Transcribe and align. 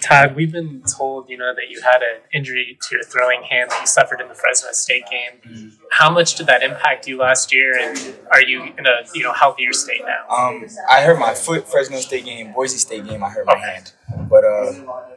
Todd, 0.00 0.34
we've 0.34 0.50
been 0.50 0.82
told, 0.82 1.28
you 1.28 1.36
know, 1.36 1.54
that 1.54 1.70
you 1.70 1.80
had 1.82 2.02
an 2.02 2.22
injury 2.32 2.78
to 2.80 2.96
your 2.96 3.04
throwing 3.04 3.42
hand 3.42 3.70
that 3.70 3.80
you 3.80 3.86
suffered 3.86 4.20
in 4.20 4.28
the 4.28 4.34
Fresno 4.34 4.72
State 4.72 5.04
game. 5.10 5.40
Mm-hmm. 5.46 5.68
How 5.92 6.10
much 6.10 6.34
did 6.34 6.46
that 6.46 6.62
impact 6.62 7.06
you 7.06 7.18
last 7.18 7.52
year, 7.52 7.78
and 7.78 8.16
are 8.30 8.42
you 8.42 8.62
in 8.62 8.86
a 8.86 9.02
you 9.14 9.22
know 9.22 9.32
healthier 9.32 9.72
state 9.72 10.02
now? 10.04 10.34
Um, 10.34 10.66
I 10.90 11.02
hurt 11.02 11.18
my 11.18 11.34
foot 11.34 11.68
Fresno 11.68 11.98
State 11.98 12.24
game, 12.24 12.52
Boise 12.52 12.78
State 12.78 13.06
game. 13.06 13.22
I 13.22 13.28
hurt 13.28 13.46
my 13.46 13.58
hand, 13.58 13.92
but 14.28 14.44
uh, 14.44 14.72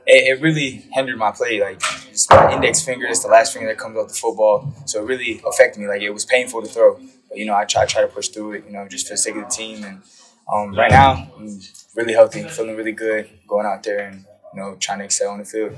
it, 0.06 0.38
it, 0.38 0.42
really 0.42 0.86
hindered 0.92 1.18
my 1.18 1.32
play. 1.32 1.62
Like 1.62 1.82
it's 2.10 2.30
my 2.30 2.54
index 2.54 2.82
finger 2.82 3.08
is 3.08 3.22
the 3.24 3.30
last 3.30 3.54
finger 3.54 3.70
that 3.70 3.78
comes 3.78 3.98
off 3.98 4.10
the 4.10 4.16
football, 4.16 4.74
so 4.86 5.02
it 5.02 5.06
really 5.06 5.42
affected 5.48 5.80
me. 5.80 5.88
Like 5.88 6.02
it 6.02 6.12
was 6.12 6.26
painful 6.26 6.62
to 6.62 6.68
throw, 6.68 7.00
but 7.30 7.38
you 7.38 7.46
know 7.46 7.56
I 7.56 7.66
try 7.66 7.86
try 7.86 8.02
to 8.02 8.08
push 8.08 8.30
through 8.30 8.54
it. 8.54 8.66
You 8.66 8.74
know, 8.74 8.88
just 8.88 9.08
for 9.08 9.14
the 9.14 9.18
sake 9.18 9.36
of 9.36 9.44
the 9.44 9.50
team, 9.50 9.84
and 9.84 10.02
um, 10.52 10.76
right 10.76 10.92
now 10.92 11.32
I'm 11.38 11.60
really 11.96 12.14
healthy, 12.14 12.44
feeling 12.44 12.76
really 12.76 12.92
good, 12.92 13.30
going 13.48 13.66
out 13.66 13.84
there 13.84 14.08
and 14.08 14.26
you 14.54 14.62
know, 14.62 14.76
trying 14.80 15.00
to 15.00 15.06
excel 15.06 15.32
on 15.32 15.40
the 15.40 15.46
field. 15.46 15.78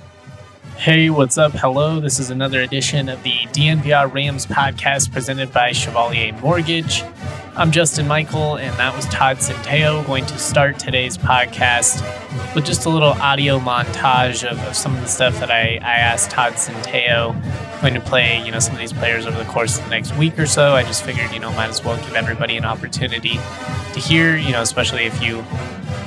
Hey, 0.77 1.09
what's 1.09 1.37
up? 1.37 1.53
Hello. 1.53 2.01
This 2.01 2.19
is 2.19 2.29
another 2.29 2.61
edition 2.61 3.07
of 3.07 3.23
the 3.23 3.31
DNVR 3.53 4.13
Rams 4.13 4.45
podcast 4.45 5.11
presented 5.11 5.53
by 5.53 5.71
Chevalier 5.71 6.33
Mortgage. 6.41 7.01
I'm 7.55 7.71
Justin 7.71 8.05
Michael, 8.09 8.57
and 8.57 8.77
that 8.77 8.93
was 8.93 9.05
Todd 9.05 9.37
Centeio 9.37 10.05
going 10.05 10.25
to 10.25 10.37
start 10.37 10.77
today's 10.77 11.17
podcast 11.17 12.03
with 12.53 12.65
just 12.65 12.85
a 12.85 12.89
little 12.89 13.13
audio 13.13 13.57
montage 13.59 14.43
of, 14.43 14.59
of 14.67 14.75
some 14.75 14.93
of 14.93 15.01
the 15.01 15.07
stuff 15.07 15.39
that 15.39 15.49
I, 15.49 15.75
I 15.81 15.95
asked 15.95 16.31
Todd 16.31 16.53
Centeio 16.53 17.33
going 17.79 17.93
to 17.93 18.01
play, 18.01 18.43
you 18.45 18.51
know, 18.51 18.59
some 18.59 18.73
of 18.73 18.81
these 18.81 18.91
players 18.91 19.25
over 19.25 19.37
the 19.37 19.49
course 19.49 19.77
of 19.77 19.85
the 19.85 19.91
next 19.91 20.17
week 20.17 20.37
or 20.37 20.45
so. 20.45 20.73
I 20.73 20.83
just 20.83 21.03
figured, 21.03 21.31
you 21.31 21.39
know, 21.39 21.53
might 21.53 21.69
as 21.69 21.81
well 21.81 21.95
give 22.03 22.15
everybody 22.15 22.57
an 22.57 22.65
opportunity 22.65 23.39
to 23.93 23.99
hear, 24.01 24.35
you 24.35 24.51
know, 24.51 24.61
especially 24.61 25.05
if 25.05 25.23
you 25.23 25.45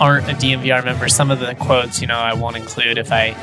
aren't 0.00 0.28
a 0.28 0.34
DNVR 0.34 0.84
member, 0.84 1.08
some 1.08 1.30
of 1.30 1.40
the 1.40 1.54
quotes, 1.54 2.00
you 2.00 2.06
know, 2.06 2.18
I 2.18 2.34
won't 2.34 2.56
include 2.56 2.98
if 2.98 3.12
I, 3.12 3.36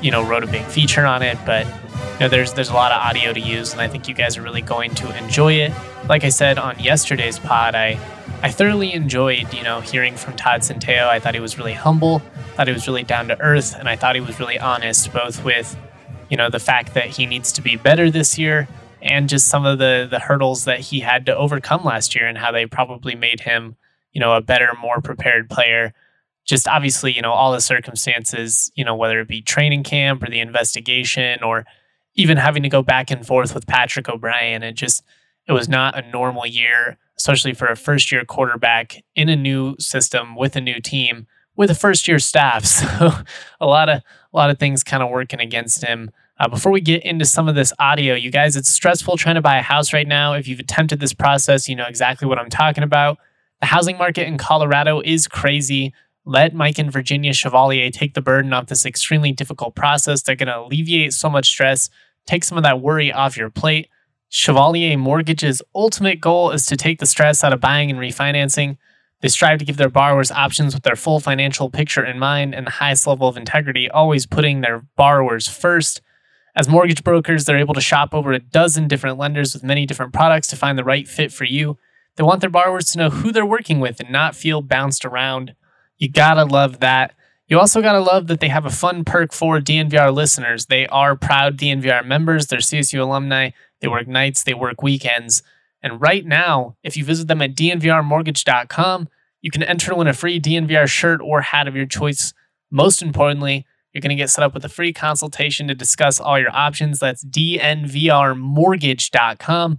you 0.00 0.10
know, 0.10 0.26
wrote 0.26 0.44
a 0.44 0.46
big 0.46 0.64
feature 0.64 1.06
on 1.06 1.22
it, 1.22 1.38
but 1.46 1.66
you 1.66 2.20
know, 2.20 2.28
there's 2.28 2.52
there's 2.52 2.70
a 2.70 2.74
lot 2.74 2.92
of 2.92 3.00
audio 3.00 3.32
to 3.32 3.40
use, 3.40 3.72
and 3.72 3.80
I 3.80 3.88
think 3.88 4.08
you 4.08 4.14
guys 4.14 4.36
are 4.36 4.42
really 4.42 4.60
going 4.62 4.94
to 4.96 5.16
enjoy 5.16 5.54
it. 5.54 5.72
Like 6.08 6.24
I 6.24 6.30
said 6.30 6.58
on 6.58 6.78
yesterday's 6.78 7.38
pod, 7.38 7.74
I 7.74 7.98
I 8.42 8.50
thoroughly 8.50 8.92
enjoyed, 8.92 9.52
you 9.54 9.62
know, 9.62 9.80
hearing 9.80 10.16
from 10.16 10.34
Todd 10.36 10.60
Centeio. 10.60 11.06
I 11.08 11.20
thought 11.20 11.34
he 11.34 11.40
was 11.40 11.58
really 11.58 11.74
humble, 11.74 12.20
thought 12.54 12.66
he 12.66 12.72
was 12.72 12.86
really 12.86 13.04
down 13.04 13.28
to 13.28 13.40
earth, 13.40 13.76
and 13.76 13.88
I 13.88 13.96
thought 13.96 14.14
he 14.14 14.20
was 14.20 14.38
really 14.38 14.58
honest, 14.58 15.12
both 15.12 15.44
with, 15.44 15.76
you 16.28 16.36
know, 16.36 16.50
the 16.50 16.60
fact 16.60 16.94
that 16.94 17.06
he 17.06 17.26
needs 17.26 17.52
to 17.52 17.62
be 17.62 17.76
better 17.76 18.10
this 18.10 18.38
year 18.38 18.68
and 19.00 19.28
just 19.28 19.48
some 19.48 19.64
of 19.64 19.78
the 19.78 20.06
the 20.10 20.18
hurdles 20.18 20.64
that 20.64 20.80
he 20.80 21.00
had 21.00 21.26
to 21.26 21.36
overcome 21.36 21.84
last 21.84 22.14
year 22.14 22.26
and 22.26 22.38
how 22.38 22.50
they 22.52 22.66
probably 22.66 23.14
made 23.14 23.40
him 23.40 23.76
you 24.12 24.20
know, 24.20 24.34
a 24.34 24.40
better, 24.40 24.70
more 24.80 25.00
prepared 25.00 25.50
player. 25.50 25.92
Just 26.44 26.66
obviously, 26.66 27.12
you 27.12 27.22
know, 27.22 27.32
all 27.32 27.52
the 27.52 27.60
circumstances, 27.60 28.70
you 28.74 28.84
know, 28.84 28.96
whether 28.96 29.20
it 29.20 29.28
be 29.28 29.42
training 29.42 29.82
camp 29.82 30.22
or 30.22 30.30
the 30.30 30.40
investigation 30.40 31.42
or 31.42 31.66
even 32.14 32.36
having 32.36 32.62
to 32.62 32.68
go 32.68 32.82
back 32.82 33.10
and 33.10 33.26
forth 33.26 33.54
with 33.54 33.66
Patrick 33.66 34.08
O'Brien. 34.08 34.62
It 34.62 34.72
just, 34.72 35.02
it 35.46 35.52
was 35.52 35.68
not 35.68 35.96
a 35.96 36.10
normal 36.10 36.46
year, 36.46 36.98
especially 37.16 37.52
for 37.52 37.66
a 37.66 37.76
first 37.76 38.10
year 38.10 38.24
quarterback 38.24 39.02
in 39.14 39.28
a 39.28 39.36
new 39.36 39.76
system 39.78 40.34
with 40.34 40.56
a 40.56 40.60
new 40.60 40.80
team 40.80 41.26
with 41.58 41.70
a 41.70 41.74
first 41.74 42.08
year 42.08 42.18
staff. 42.18 42.64
So 42.98 43.10
a 43.60 43.66
lot 43.66 43.88
of, 43.88 44.02
a 44.32 44.36
lot 44.36 44.48
of 44.48 44.58
things 44.58 44.82
kind 44.82 45.02
of 45.02 45.10
working 45.10 45.40
against 45.40 45.84
him. 45.84 46.10
Uh, 46.38 46.48
before 46.48 46.70
we 46.70 46.80
get 46.80 47.02
into 47.04 47.24
some 47.24 47.48
of 47.48 47.56
this 47.56 47.72
audio, 47.80 48.14
you 48.14 48.30
guys, 48.30 48.54
it's 48.54 48.68
stressful 48.68 49.16
trying 49.16 49.34
to 49.34 49.42
buy 49.42 49.58
a 49.58 49.62
house 49.62 49.92
right 49.92 50.06
now. 50.06 50.34
If 50.34 50.46
you've 50.46 50.60
attempted 50.60 51.00
this 51.00 51.12
process, 51.12 51.68
you 51.68 51.74
know 51.74 51.86
exactly 51.86 52.28
what 52.28 52.38
I'm 52.38 52.48
talking 52.48 52.84
about. 52.84 53.18
The 53.60 53.66
housing 53.66 53.98
market 53.98 54.26
in 54.26 54.38
Colorado 54.38 55.00
is 55.04 55.26
crazy. 55.26 55.92
Let 56.24 56.54
Mike 56.54 56.78
and 56.78 56.92
Virginia 56.92 57.32
Chevalier 57.32 57.90
take 57.90 58.14
the 58.14 58.20
burden 58.20 58.52
off 58.52 58.66
this 58.66 58.86
extremely 58.86 59.32
difficult 59.32 59.74
process. 59.74 60.22
They're 60.22 60.36
going 60.36 60.48
to 60.48 60.60
alleviate 60.60 61.12
so 61.12 61.28
much 61.28 61.48
stress, 61.48 61.90
take 62.26 62.44
some 62.44 62.58
of 62.58 62.64
that 62.64 62.80
worry 62.80 63.12
off 63.12 63.36
your 63.36 63.50
plate. 63.50 63.88
Chevalier 64.28 64.96
Mortgage's 64.96 65.62
ultimate 65.74 66.20
goal 66.20 66.50
is 66.50 66.66
to 66.66 66.76
take 66.76 67.00
the 67.00 67.06
stress 67.06 67.42
out 67.42 67.52
of 67.52 67.60
buying 67.60 67.90
and 67.90 67.98
refinancing. 67.98 68.76
They 69.20 69.28
strive 69.28 69.58
to 69.58 69.64
give 69.64 69.78
their 69.78 69.88
borrowers 69.88 70.30
options 70.30 70.74
with 70.74 70.84
their 70.84 70.94
full 70.94 71.18
financial 71.18 71.70
picture 71.70 72.04
in 72.04 72.18
mind 72.18 72.54
and 72.54 72.66
the 72.66 72.72
highest 72.72 73.06
level 73.06 73.26
of 73.26 73.36
integrity, 73.36 73.90
always 73.90 74.26
putting 74.26 74.60
their 74.60 74.86
borrowers 74.96 75.48
first. 75.48 76.02
As 76.54 76.68
mortgage 76.68 77.02
brokers, 77.02 77.44
they're 77.44 77.58
able 77.58 77.74
to 77.74 77.80
shop 77.80 78.14
over 78.14 78.32
a 78.32 78.38
dozen 78.38 78.86
different 78.86 79.18
lenders 79.18 79.54
with 79.54 79.64
many 79.64 79.86
different 79.86 80.12
products 80.12 80.46
to 80.48 80.56
find 80.56 80.78
the 80.78 80.84
right 80.84 81.08
fit 81.08 81.32
for 81.32 81.44
you. 81.44 81.78
They 82.18 82.24
want 82.24 82.40
their 82.40 82.50
borrowers 82.50 82.90
to 82.90 82.98
know 82.98 83.10
who 83.10 83.30
they're 83.30 83.46
working 83.46 83.78
with 83.78 84.00
and 84.00 84.10
not 84.10 84.34
feel 84.34 84.60
bounced 84.60 85.04
around. 85.04 85.54
You 85.98 86.10
gotta 86.10 86.44
love 86.44 86.80
that. 86.80 87.14
You 87.46 87.60
also 87.60 87.80
gotta 87.80 88.00
love 88.00 88.26
that 88.26 88.40
they 88.40 88.48
have 88.48 88.66
a 88.66 88.70
fun 88.70 89.04
perk 89.04 89.32
for 89.32 89.60
DNVR 89.60 90.12
listeners. 90.12 90.66
They 90.66 90.88
are 90.88 91.14
proud 91.14 91.56
DNVR 91.56 92.04
members, 92.04 92.48
they're 92.48 92.58
CSU 92.58 93.00
alumni, 93.00 93.50
they 93.80 93.86
work 93.86 94.08
nights, 94.08 94.42
they 94.42 94.52
work 94.52 94.82
weekends. 94.82 95.44
And 95.80 96.00
right 96.00 96.26
now, 96.26 96.74
if 96.82 96.96
you 96.96 97.04
visit 97.04 97.28
them 97.28 97.40
at 97.40 97.54
dnvrmortgage.com, 97.54 99.08
you 99.40 99.52
can 99.52 99.62
enter 99.62 99.90
to 99.90 99.96
win 99.96 100.08
a 100.08 100.12
free 100.12 100.40
DNVR 100.40 100.88
shirt 100.88 101.20
or 101.22 101.42
hat 101.42 101.68
of 101.68 101.76
your 101.76 101.86
choice. 101.86 102.34
Most 102.68 103.00
importantly, 103.00 103.64
you're 103.92 104.00
going 104.00 104.10
to 104.10 104.16
get 104.16 104.30
set 104.30 104.42
up 104.42 104.54
with 104.54 104.64
a 104.64 104.68
free 104.68 104.92
consultation 104.92 105.68
to 105.68 105.74
discuss 105.76 106.18
all 106.18 106.36
your 106.36 106.52
options. 106.54 106.98
That's 106.98 107.24
dnvrmortgage.com. 107.24 109.78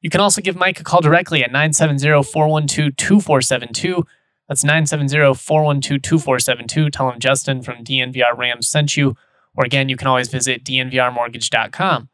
You 0.00 0.10
can 0.10 0.20
also 0.20 0.40
give 0.40 0.54
Mike 0.54 0.78
a 0.78 0.84
call 0.84 1.00
directly 1.00 1.42
at 1.42 1.50
970 1.50 2.22
412 2.22 2.94
2472. 2.96 4.06
That's 4.48 4.62
970 4.62 5.34
412 5.34 6.02
2472. 6.02 6.90
Tell 6.90 7.10
him 7.10 7.18
Justin 7.18 7.62
from 7.62 7.82
DNVR 7.84 8.36
Rams 8.36 8.68
sent 8.68 8.96
you. 8.96 9.16
Or 9.56 9.64
again, 9.64 9.88
you 9.88 9.96
can 9.96 10.06
always 10.06 10.28
visit 10.28 10.62
dnvrmortgage.com. 10.64 12.08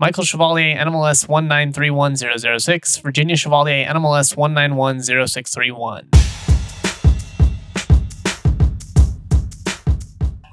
Michael 0.00 0.24
Chevalier, 0.24 0.76
NMLS 0.76 1.28
1931006. 1.28 3.00
Virginia 3.00 3.36
Chevalier, 3.36 3.86
NMLS 3.86 4.34
1910631. 4.34 6.06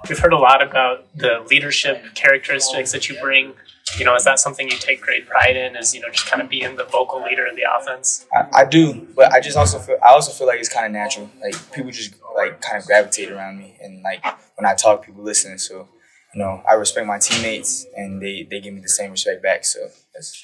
We've 0.07 0.19
heard 0.19 0.33
a 0.33 0.37
lot 0.37 0.61
about 0.61 1.07
the 1.15 1.43
leadership 1.49 2.13
characteristics 2.13 2.91
that 2.91 3.09
you 3.09 3.19
bring 3.19 3.53
you 3.97 4.05
know, 4.05 4.15
is 4.15 4.23
that 4.25 4.39
something 4.39 4.69
you 4.69 4.77
take 4.77 5.01
great 5.01 5.27
pride 5.27 5.55
in? 5.55 5.75
Is 5.75 5.93
you 5.93 6.01
know 6.01 6.09
just 6.09 6.27
kind 6.27 6.41
of 6.41 6.49
being 6.49 6.75
the 6.75 6.85
vocal 6.85 7.23
leader 7.23 7.45
of 7.45 7.55
the 7.55 7.63
offense? 7.63 8.25
I, 8.33 8.61
I 8.61 8.65
do, 8.65 9.07
but 9.15 9.31
I 9.31 9.39
just 9.39 9.57
also 9.57 9.79
feel 9.79 9.97
I 10.03 10.09
also 10.09 10.31
feel 10.31 10.47
like 10.47 10.59
it's 10.59 10.69
kind 10.69 10.85
of 10.85 10.91
natural. 10.91 11.29
Like 11.41 11.55
people 11.71 11.91
just 11.91 12.13
like 12.35 12.61
kind 12.61 12.77
of 12.77 12.85
gravitate 12.85 13.31
around 13.31 13.57
me, 13.57 13.77
and 13.81 14.01
like 14.03 14.23
when 14.55 14.65
I 14.65 14.75
talk, 14.75 15.05
people 15.05 15.23
listen. 15.23 15.57
So 15.57 15.87
you 16.33 16.41
know, 16.41 16.61
I 16.69 16.73
respect 16.73 17.07
my 17.07 17.19
teammates, 17.19 17.85
and 17.95 18.21
they 18.21 18.47
they 18.49 18.59
give 18.59 18.73
me 18.73 18.81
the 18.81 18.89
same 18.89 19.11
respect 19.11 19.41
back. 19.41 19.65
So 19.65 19.79
that's. 20.13 20.41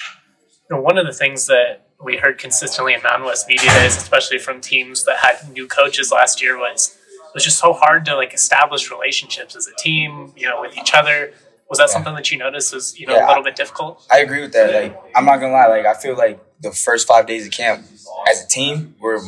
You 0.69 0.77
know, 0.77 0.81
one 0.81 0.97
of 0.97 1.05
the 1.05 1.11
things 1.11 1.47
that 1.47 1.87
we 2.01 2.15
heard 2.15 2.37
consistently 2.37 2.93
in 2.93 3.03
Mountain 3.03 3.25
West 3.25 3.49
media 3.49 3.69
days, 3.73 3.97
especially 3.97 4.37
from 4.39 4.61
teams 4.61 5.03
that 5.03 5.17
had 5.17 5.51
new 5.51 5.67
coaches 5.67 6.09
last 6.09 6.41
year, 6.41 6.57
was 6.57 6.97
it 7.11 7.33
was 7.33 7.43
just 7.43 7.59
so 7.59 7.73
hard 7.73 8.05
to 8.05 8.15
like 8.15 8.33
establish 8.33 8.89
relationships 8.89 9.57
as 9.57 9.67
a 9.67 9.75
team, 9.75 10.31
you 10.37 10.47
know, 10.47 10.61
with 10.61 10.77
each 10.77 10.93
other 10.93 11.33
was 11.69 11.79
that 11.79 11.90
yeah. 11.90 11.94
something 11.94 12.13
that 12.16 12.31
you 12.31 12.38
noticed 12.38 12.74
was 12.74 13.00
you 13.00 13.07
know 13.07 13.16
yeah, 13.16 13.28
a 13.28 13.29
little 13.29 13.44
bit 13.44 13.56
difficult? 13.56 14.06
I 14.12 14.19
agree 14.19 14.41
with 14.41 14.53
that. 14.53 14.74
Like 14.74 15.01
I'm 15.16 15.25
not 15.25 15.38
gonna 15.38 15.53
lie, 15.53 15.68
like 15.68 15.85
I 15.85 15.94
feel 15.94 16.16
like 16.16 16.44
the 16.62 16.72
first 16.72 17.07
five 17.07 17.28
days 17.28 17.46
of 17.46 17.51
camp 17.51 17.85
as 18.29 18.44
a 18.44 18.47
team 18.47 18.96
we're 19.00 19.19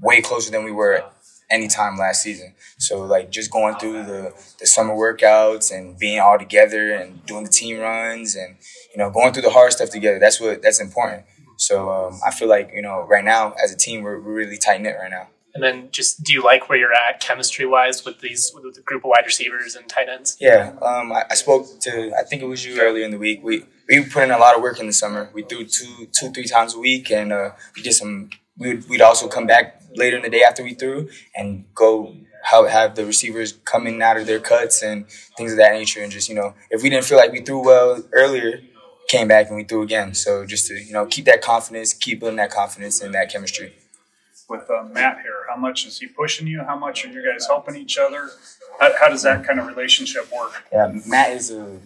way 0.00 0.20
closer 0.20 0.50
than 0.50 0.64
we 0.64 0.72
were 0.72 1.04
any 1.50 1.68
time 1.68 1.96
last 1.96 2.22
season. 2.22 2.54
So 2.78 3.04
like 3.04 3.30
just 3.30 3.50
going 3.50 3.76
through 3.76 4.04
the 4.04 4.32
the 4.58 4.66
summer 4.66 4.94
workouts 4.94 5.74
and 5.74 5.98
being 5.98 6.20
all 6.20 6.38
together 6.38 6.92
and 6.92 7.24
doing 7.26 7.44
the 7.44 7.50
team 7.50 7.78
runs 7.78 8.34
and 8.34 8.56
you 8.92 8.98
know 8.98 9.10
going 9.10 9.32
through 9.32 9.42
the 9.42 9.50
hard 9.50 9.72
stuff 9.72 9.90
together. 9.90 10.18
That's 10.18 10.40
what 10.40 10.62
that's 10.62 10.80
important. 10.80 11.24
So 11.56 11.90
um, 11.90 12.20
I 12.26 12.30
feel 12.30 12.48
like 12.48 12.70
you 12.74 12.82
know 12.82 13.02
right 13.02 13.24
now 13.24 13.54
as 13.62 13.72
a 13.72 13.76
team 13.76 14.02
we're, 14.02 14.20
we're 14.20 14.34
really 14.34 14.58
tight 14.58 14.80
knit 14.80 14.96
right 15.00 15.10
now. 15.10 15.28
And 15.54 15.62
then 15.62 15.88
just 15.92 16.24
do 16.24 16.32
you 16.32 16.42
like 16.42 16.68
where 16.68 16.76
you're 16.76 16.92
at 16.92 17.20
chemistry 17.20 17.64
wise 17.64 18.04
with 18.04 18.20
these 18.20 18.52
with 18.54 18.74
the 18.74 18.80
group 18.80 19.04
of 19.04 19.10
wide 19.10 19.24
receivers 19.24 19.76
and 19.76 19.88
tight 19.88 20.08
ends? 20.08 20.36
Yeah, 20.40 20.74
um, 20.82 21.12
I, 21.12 21.24
I, 21.30 21.34
spoke 21.34 21.78
to 21.82 22.12
I 22.18 22.24
think 22.24 22.42
it 22.42 22.46
was 22.46 22.64
you 22.64 22.80
earlier 22.80 23.04
in 23.04 23.12
the 23.12 23.18
week. 23.18 23.40
We 23.44 23.64
we 23.88 24.04
put 24.04 24.24
in 24.24 24.32
a 24.32 24.38
lot 24.38 24.56
of 24.56 24.62
work 24.62 24.80
in 24.80 24.88
the 24.88 24.92
summer. 24.92 25.30
We 25.32 25.44
threw 25.44 25.64
two 25.64 26.08
two 26.12 26.30
three 26.30 26.46
times 26.46 26.74
a 26.74 26.80
week, 26.80 27.08
and 27.12 27.32
uh, 27.32 27.50
we 27.76 27.82
did 27.82 27.92
some. 27.92 28.30
We'd, 28.56 28.88
we'd 28.88 29.00
also 29.00 29.28
come 29.28 29.46
back 29.46 29.82
later 29.94 30.16
in 30.16 30.22
the 30.22 30.30
day 30.30 30.42
after 30.42 30.62
we 30.62 30.74
threw 30.74 31.08
and 31.34 31.64
go 31.74 32.16
have, 32.44 32.68
have 32.68 32.94
the 32.94 33.04
receivers 33.04 33.52
coming 33.64 34.00
out 34.02 34.16
of 34.16 34.26
their 34.26 34.38
cuts 34.38 34.82
and 34.82 35.06
things 35.36 35.52
of 35.52 35.58
that 35.58 35.72
nature. 35.72 36.02
And 36.02 36.10
just 36.10 36.28
you 36.28 36.34
know, 36.34 36.54
if 36.70 36.82
we 36.82 36.90
didn't 36.90 37.04
feel 37.04 37.18
like 37.18 37.30
we 37.30 37.42
threw 37.42 37.64
well 37.64 38.02
earlier, 38.12 38.60
came 39.08 39.28
back 39.28 39.48
and 39.48 39.56
we 39.56 39.62
threw 39.62 39.82
again. 39.82 40.14
So 40.14 40.44
just 40.44 40.66
to 40.66 40.74
you 40.74 40.92
know 40.92 41.06
keep 41.06 41.26
that 41.26 41.42
confidence, 41.42 41.92
keep 41.94 42.18
building 42.18 42.38
that 42.38 42.50
confidence 42.50 43.00
and 43.00 43.14
that 43.14 43.30
chemistry 43.30 43.72
with 44.48 44.70
uh, 44.70 44.84
Matt 44.84 45.20
here? 45.22 45.46
How 45.48 45.56
much 45.56 45.86
is 45.86 45.98
he 45.98 46.06
pushing 46.06 46.46
you? 46.46 46.62
How 46.64 46.78
much 46.78 47.04
are 47.04 47.08
you 47.08 47.24
guys 47.24 47.46
helping 47.46 47.76
each 47.76 47.98
other? 47.98 48.30
How, 48.80 48.92
how 49.00 49.08
does 49.08 49.22
that 49.22 49.44
kind 49.44 49.60
of 49.60 49.66
relationship 49.66 50.30
work? 50.32 50.64
Yeah, 50.72 50.92
Matt 51.06 51.32
is 51.32 51.50
a 51.50 51.78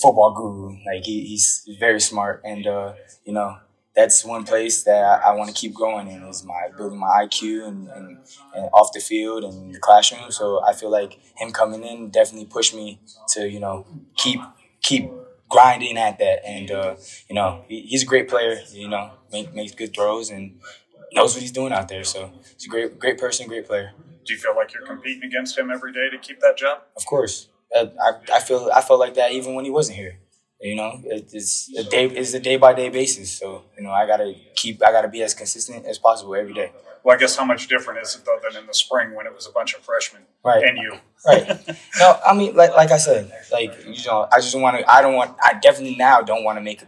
football 0.00 0.34
guru. 0.34 0.76
Like 0.86 1.04
he, 1.04 1.24
he's 1.24 1.68
very 1.78 2.00
smart, 2.00 2.42
and 2.44 2.66
uh, 2.66 2.94
you 3.24 3.32
know 3.32 3.56
that's 3.94 4.24
one 4.24 4.44
place 4.44 4.84
that 4.84 5.02
I, 5.02 5.30
I 5.30 5.34
want 5.34 5.48
to 5.48 5.54
keep 5.54 5.74
growing 5.74 6.08
in 6.08 6.22
is 6.22 6.44
my 6.44 6.68
building 6.76 7.00
my 7.00 7.26
IQ 7.26 7.66
and, 7.66 7.88
and, 7.88 8.18
and 8.54 8.68
off 8.72 8.92
the 8.92 9.00
field 9.00 9.42
and 9.42 9.74
the 9.74 9.80
classroom. 9.80 10.30
So 10.30 10.64
I 10.64 10.72
feel 10.72 10.90
like 10.90 11.18
him 11.36 11.50
coming 11.50 11.82
in 11.82 12.10
definitely 12.10 12.46
pushed 12.46 12.74
me 12.74 13.00
to 13.30 13.48
you 13.48 13.60
know 13.60 13.86
keep 14.16 14.40
keep 14.82 15.10
grinding 15.48 15.98
at 15.98 16.18
that. 16.18 16.46
And 16.46 16.70
uh, 16.70 16.96
you 17.28 17.34
know 17.34 17.64
he, 17.68 17.82
he's 17.82 18.02
a 18.02 18.06
great 18.06 18.28
player. 18.28 18.60
You 18.72 18.88
know 18.88 19.10
make, 19.32 19.54
makes 19.54 19.74
good 19.74 19.94
throws 19.94 20.30
and 20.30 20.60
knows 21.12 21.34
what 21.34 21.42
he's 21.42 21.52
doing 21.52 21.72
out 21.72 21.88
there. 21.88 22.04
So 22.04 22.30
he's 22.54 22.66
a 22.66 22.68
great 22.68 22.98
great 22.98 23.18
person, 23.18 23.46
great 23.48 23.66
player. 23.66 23.92
Do 24.24 24.34
you 24.34 24.38
feel 24.38 24.54
like 24.54 24.74
you're 24.74 24.86
competing 24.86 25.24
against 25.24 25.56
him 25.56 25.70
every 25.70 25.92
day 25.92 26.10
to 26.10 26.18
keep 26.18 26.40
that 26.40 26.56
job? 26.58 26.82
Of 26.96 27.06
course, 27.06 27.48
I, 27.74 27.90
I, 28.00 28.12
I 28.34 28.40
feel 28.40 28.70
I 28.74 28.80
felt 28.82 29.00
like 29.00 29.14
that 29.14 29.32
even 29.32 29.54
when 29.54 29.64
he 29.64 29.70
wasn't 29.70 29.98
here. 29.98 30.18
You 30.60 30.74
know, 30.74 31.00
it's 31.04 31.70
a 31.78 31.84
day 31.84 32.06
it's 32.06 32.34
a 32.34 32.40
day 32.40 32.56
by 32.56 32.74
day 32.74 32.88
basis. 32.88 33.30
So 33.30 33.64
you 33.76 33.84
know, 33.84 33.92
I 33.92 34.06
gotta 34.06 34.34
keep 34.56 34.82
I 34.84 34.90
gotta 34.90 35.08
be 35.08 35.22
as 35.22 35.32
consistent 35.32 35.86
as 35.86 35.98
possible 35.98 36.34
every 36.34 36.52
day. 36.52 36.72
Well, 37.04 37.14
I 37.16 37.18
guess 37.18 37.36
how 37.36 37.44
much 37.44 37.68
different 37.68 38.00
is 38.02 38.16
it 38.16 38.24
though 38.26 38.38
than 38.42 38.60
in 38.60 38.66
the 38.66 38.74
spring 38.74 39.14
when 39.14 39.24
it 39.24 39.32
was 39.34 39.46
a 39.46 39.52
bunch 39.52 39.74
of 39.74 39.80
freshmen 39.82 40.22
Right. 40.44 40.64
and 40.64 40.76
you? 40.76 40.98
Right. 41.24 41.46
no, 42.00 42.18
I 42.26 42.34
mean, 42.34 42.56
like 42.56 42.74
like 42.74 42.90
I 42.90 42.98
said, 42.98 43.30
like 43.52 43.72
you 43.86 44.04
know, 44.04 44.26
I 44.32 44.40
just 44.40 44.58
want 44.58 44.78
to. 44.78 44.90
I 44.90 45.00
don't 45.00 45.14
want. 45.14 45.36
I 45.42 45.54
definitely 45.54 45.94
now 45.96 46.22
don't 46.22 46.42
want 46.42 46.58
to 46.58 46.62
make 46.62 46.82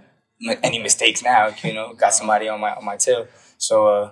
any 0.64 0.80
mistakes 0.82 1.22
now. 1.22 1.54
You 1.62 1.72
know, 1.72 1.94
got 1.94 2.12
somebody 2.12 2.48
on 2.48 2.60
my 2.60 2.74
on 2.74 2.84
my 2.84 2.96
tail. 2.96 3.28
So, 3.60 3.86
uh, 3.88 4.10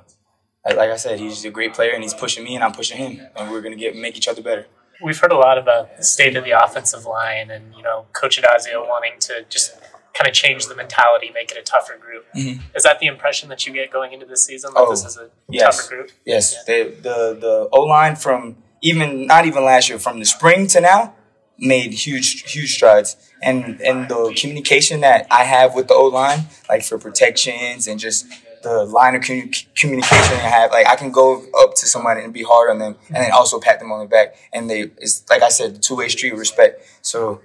like, 0.67 0.91
I 0.91 0.97
said, 0.97 1.19
he's 1.19 1.45
a 1.47 1.50
great 1.50 1.73
player 1.73 1.93
and 1.93 2.03
he's 2.03 2.12
pushing 2.12 2.45
me 2.45 2.55
and 2.55 2.62
I'm 2.62 2.73
pushing 2.73 2.99
him, 2.99 3.27
and 3.35 3.50
we're 3.50 3.62
gonna 3.62 3.77
get 3.77 3.97
make 3.97 4.15
each 4.17 4.29
other 4.29 4.43
better. 4.43 4.67
We've 5.03 5.19
heard 5.19 5.33
a 5.33 5.37
lot 5.39 5.56
about 5.56 5.97
the 5.97 6.03
state 6.05 6.37
of 6.37 6.45
the 6.45 6.50
offensive 6.50 7.06
line 7.06 7.50
and, 7.50 7.75
you 7.75 7.83
know, 7.83 8.06
Coach 8.12 8.41
Addazio 8.41 8.87
wanting 8.87 9.15
to 9.21 9.45
just 9.49 9.75
kind 10.12 10.29
of 10.29 10.35
change 10.35 10.67
the 10.67 10.75
mentality, 10.75 11.31
make 11.33 11.50
it 11.50 11.56
a 11.56 11.62
tougher 11.62 11.97
group. 11.97 12.27
Mhm. 12.37 12.61
Is 12.75 12.83
that 12.83 12.99
the 12.99 13.06
impression 13.06 13.49
that 13.49 13.67
you 13.67 13.73
get 13.73 13.91
going 13.91 14.12
into 14.12 14.27
this 14.27 14.45
season? 14.45 14.75
That 14.75 14.81
Oh, 14.81 14.91
this 14.91 15.05
is 15.05 15.17
a 15.17 15.31
yes. 15.49 15.77
tougher 15.77 15.89
group? 15.97 16.11
Yes, 16.27 16.65
the 16.65 16.93
the 17.00 17.39
the 17.41 17.69
O 17.73 17.81
line 17.83 18.17
from 18.17 18.62
even 18.83 19.27
not 19.27 19.47
even 19.47 19.65
last 19.65 19.89
year 19.89 19.99
from 19.99 20.19
the 20.19 20.27
spring 20.27 20.67
to 20.69 20.81
now 20.81 21.15
made 21.59 21.93
huge 21.93 22.53
huge 22.53 22.75
strides, 22.75 23.17
and 23.41 23.81
and 23.81 24.09
the 24.09 24.35
communication 24.37 25.00
that 25.03 25.27
I 25.31 25.45
have 25.45 25.75
with 25.75 25.87
the 25.89 25.95
O 25.95 26.06
line, 26.06 26.41
like 26.69 26.83
for 26.83 26.99
protections 26.99 27.87
and 27.87 28.00
just 28.00 28.27
the 28.63 28.85
line 28.85 29.15
of 29.15 29.23
commu- 29.23 29.67
communication 29.75 30.37
I 30.37 30.49
have, 30.49 30.71
like 30.71 30.87
I 30.87 30.97
can 30.97 31.11
go 31.11 31.45
up 31.61 31.75
to 31.77 31.87
somebody 31.87 32.23
and 32.23 32.33
be 32.33 32.43
hard 32.43 32.71
on 32.71 32.79
them, 32.79 32.97
and 33.09 33.17
then 33.17 33.33
also 33.33 33.61
pat 33.61 33.79
them 33.79 33.93
on 33.93 34.01
the 34.01 34.07
back, 34.07 34.37
and 34.53 34.69
they 34.69 34.91
it's 34.99 35.25
like 35.31 35.43
I 35.43 35.49
said, 35.49 35.83
two 35.83 35.97
way 35.97 36.09
street 36.09 36.35
respect. 36.35 36.83
So 37.03 37.41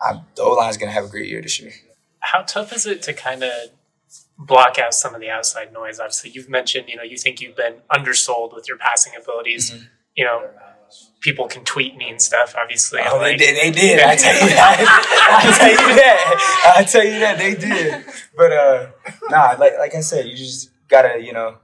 I, 0.00 0.20
the 0.36 0.42
O 0.42 0.52
line 0.52 0.70
is 0.70 0.76
gonna 0.76 0.92
have 0.92 1.04
a 1.04 1.08
great 1.08 1.28
year 1.28 1.42
this 1.42 1.60
year. 1.60 1.72
How 2.20 2.42
tough 2.42 2.72
is 2.72 2.86
it 2.86 3.02
to 3.02 3.12
kind 3.12 3.42
of 3.42 3.52
block 4.38 4.78
out 4.78 4.94
some 4.94 5.14
of 5.14 5.20
the 5.20 5.30
outside 5.30 5.72
noise? 5.72 5.98
Obviously, 5.98 6.30
you've 6.30 6.48
mentioned, 6.48 6.88
you 6.88 6.96
know, 6.96 7.02
you 7.02 7.16
think 7.16 7.40
you've 7.40 7.56
been 7.56 7.76
undersold 7.90 8.52
with 8.54 8.68
your 8.68 8.76
passing 8.76 9.12
abilities. 9.20 9.70
Mm-hmm. 9.70 9.84
You 10.16 10.24
know, 10.24 10.50
people 11.20 11.46
can 11.48 11.64
tweet 11.64 11.96
mean 11.96 12.18
stuff, 12.18 12.54
obviously. 12.60 13.00
Oh, 13.04 13.18
they 13.18 13.30
like- 13.30 13.38
did. 13.38 13.56
They 13.56 13.70
did. 13.70 14.00
I 14.00 14.16
tell 14.16 14.34
you 14.34 14.48
that. 14.50 14.76
I 15.30 15.58
tell 15.58 15.70
you 15.70 15.94
that. 15.96 16.74
I 16.76 16.84
tell 16.84 17.04
you 17.04 17.18
that 17.20 17.38
they 17.38 17.54
did. 17.54 18.04
But 18.36 18.52
uh, 18.52 18.86
nah, 19.30 19.56
like 19.58 19.78
like 19.78 19.94
I 19.94 20.00
said, 20.00 20.26
you 20.26 20.36
just 20.36 20.70
gotta 20.88 21.20
you 21.22 21.32
know 21.32 21.56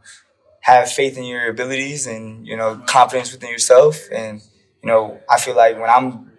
have 0.61 0.91
faith 0.91 1.17
in 1.19 1.25
your 1.25 1.49
abilities 1.49 2.06
and 2.06 2.47
you 2.47 2.56
know 2.56 2.83
confidence 2.87 3.33
within 3.33 3.51
yourself. 3.51 4.01
And 4.12 4.41
you 4.83 4.89
know, 4.89 5.21
I 5.31 5.39
feel 5.39 5.57
like 5.57 5.79
when 5.79 5.91
I'm 5.91 6.33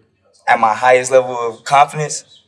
at 0.47 0.59
my 0.59 0.73
highest 0.73 1.11
level 1.11 1.35
of 1.35 1.63
confidence, 1.63 2.43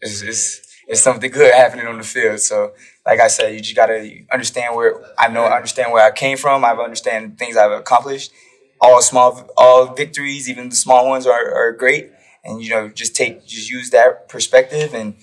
it's 0.00 0.22
it's, 0.22 0.60
it's 0.86 1.00
something 1.00 1.30
good 1.30 1.52
happening 1.52 1.86
on 1.86 1.98
the 1.98 2.04
field. 2.04 2.40
So. 2.40 2.72
Like 3.08 3.20
I 3.20 3.28
said, 3.28 3.54
you 3.54 3.60
just 3.60 3.76
gotta 3.76 4.24
understand 4.32 4.74
where 4.74 5.00
I 5.16 5.28
know, 5.28 5.44
understand 5.44 5.92
where 5.92 6.04
I 6.04 6.10
came 6.10 6.36
from. 6.36 6.64
I 6.64 6.72
understand 6.72 7.38
things 7.38 7.56
I've 7.56 7.70
accomplished, 7.70 8.32
all 8.80 9.00
small 9.02 9.48
all 9.56 9.94
victories 9.94 10.48
even 10.48 10.68
the 10.68 10.76
small 10.76 11.08
ones 11.08 11.26
are, 11.26 11.54
are 11.54 11.72
great. 11.72 12.10
And 12.44 12.62
you 12.62 12.70
know 12.70 12.88
just 12.88 13.16
take 13.16 13.46
just 13.46 13.70
use 13.70 13.90
that 13.90 14.28
perspective 14.28 14.94
and 14.94 15.16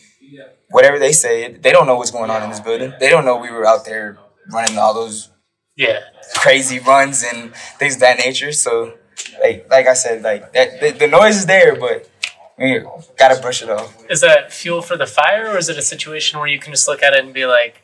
whatever 0.70 1.00
they 1.00 1.12
say 1.12 1.54
they 1.54 1.72
don't 1.72 1.86
know 1.86 1.96
what's 1.96 2.12
going 2.12 2.30
on 2.30 2.44
in 2.44 2.50
this 2.50 2.60
building. 2.60 2.94
They 3.00 3.10
don't 3.10 3.26
know 3.26 3.38
we 3.38 3.52
were 3.52 3.66
out 3.66 3.86
there 3.86 4.18
running 4.52 4.78
all 4.78 4.94
those 4.94 5.30
yeah. 5.76 6.02
crazy 6.36 6.80
runs 6.80 7.24
and 7.24 7.56
things 7.80 7.96
of 7.96 8.02
that 8.02 8.18
nature. 8.18 8.52
So 8.52 8.94
like 9.42 9.68
like 9.70 9.88
i 9.88 9.94
said 9.94 10.24
like 10.24 10.52
that 10.54 10.82
the, 10.82 10.92
the 10.92 11.08
noise 11.08 11.38
is 11.38 11.46
there 11.46 11.76
but 11.76 12.10
we 12.58 12.82
gotta 13.18 13.40
brush 13.42 13.62
it 13.62 13.70
off. 13.70 13.96
Is 14.10 14.22
that 14.22 14.52
fuel 14.52 14.82
for 14.82 14.96
the 14.96 15.06
fire, 15.06 15.50
or 15.50 15.58
is 15.58 15.70
it 15.70 15.78
a 15.78 15.82
situation 15.82 16.40
where 16.40 16.48
you 16.48 16.60
can 16.60 16.72
just 16.72 16.88
look 16.88 17.02
at 17.02 17.14
it 17.14 17.24
and 17.24 17.34
be 17.34 17.46
like, 17.46 17.82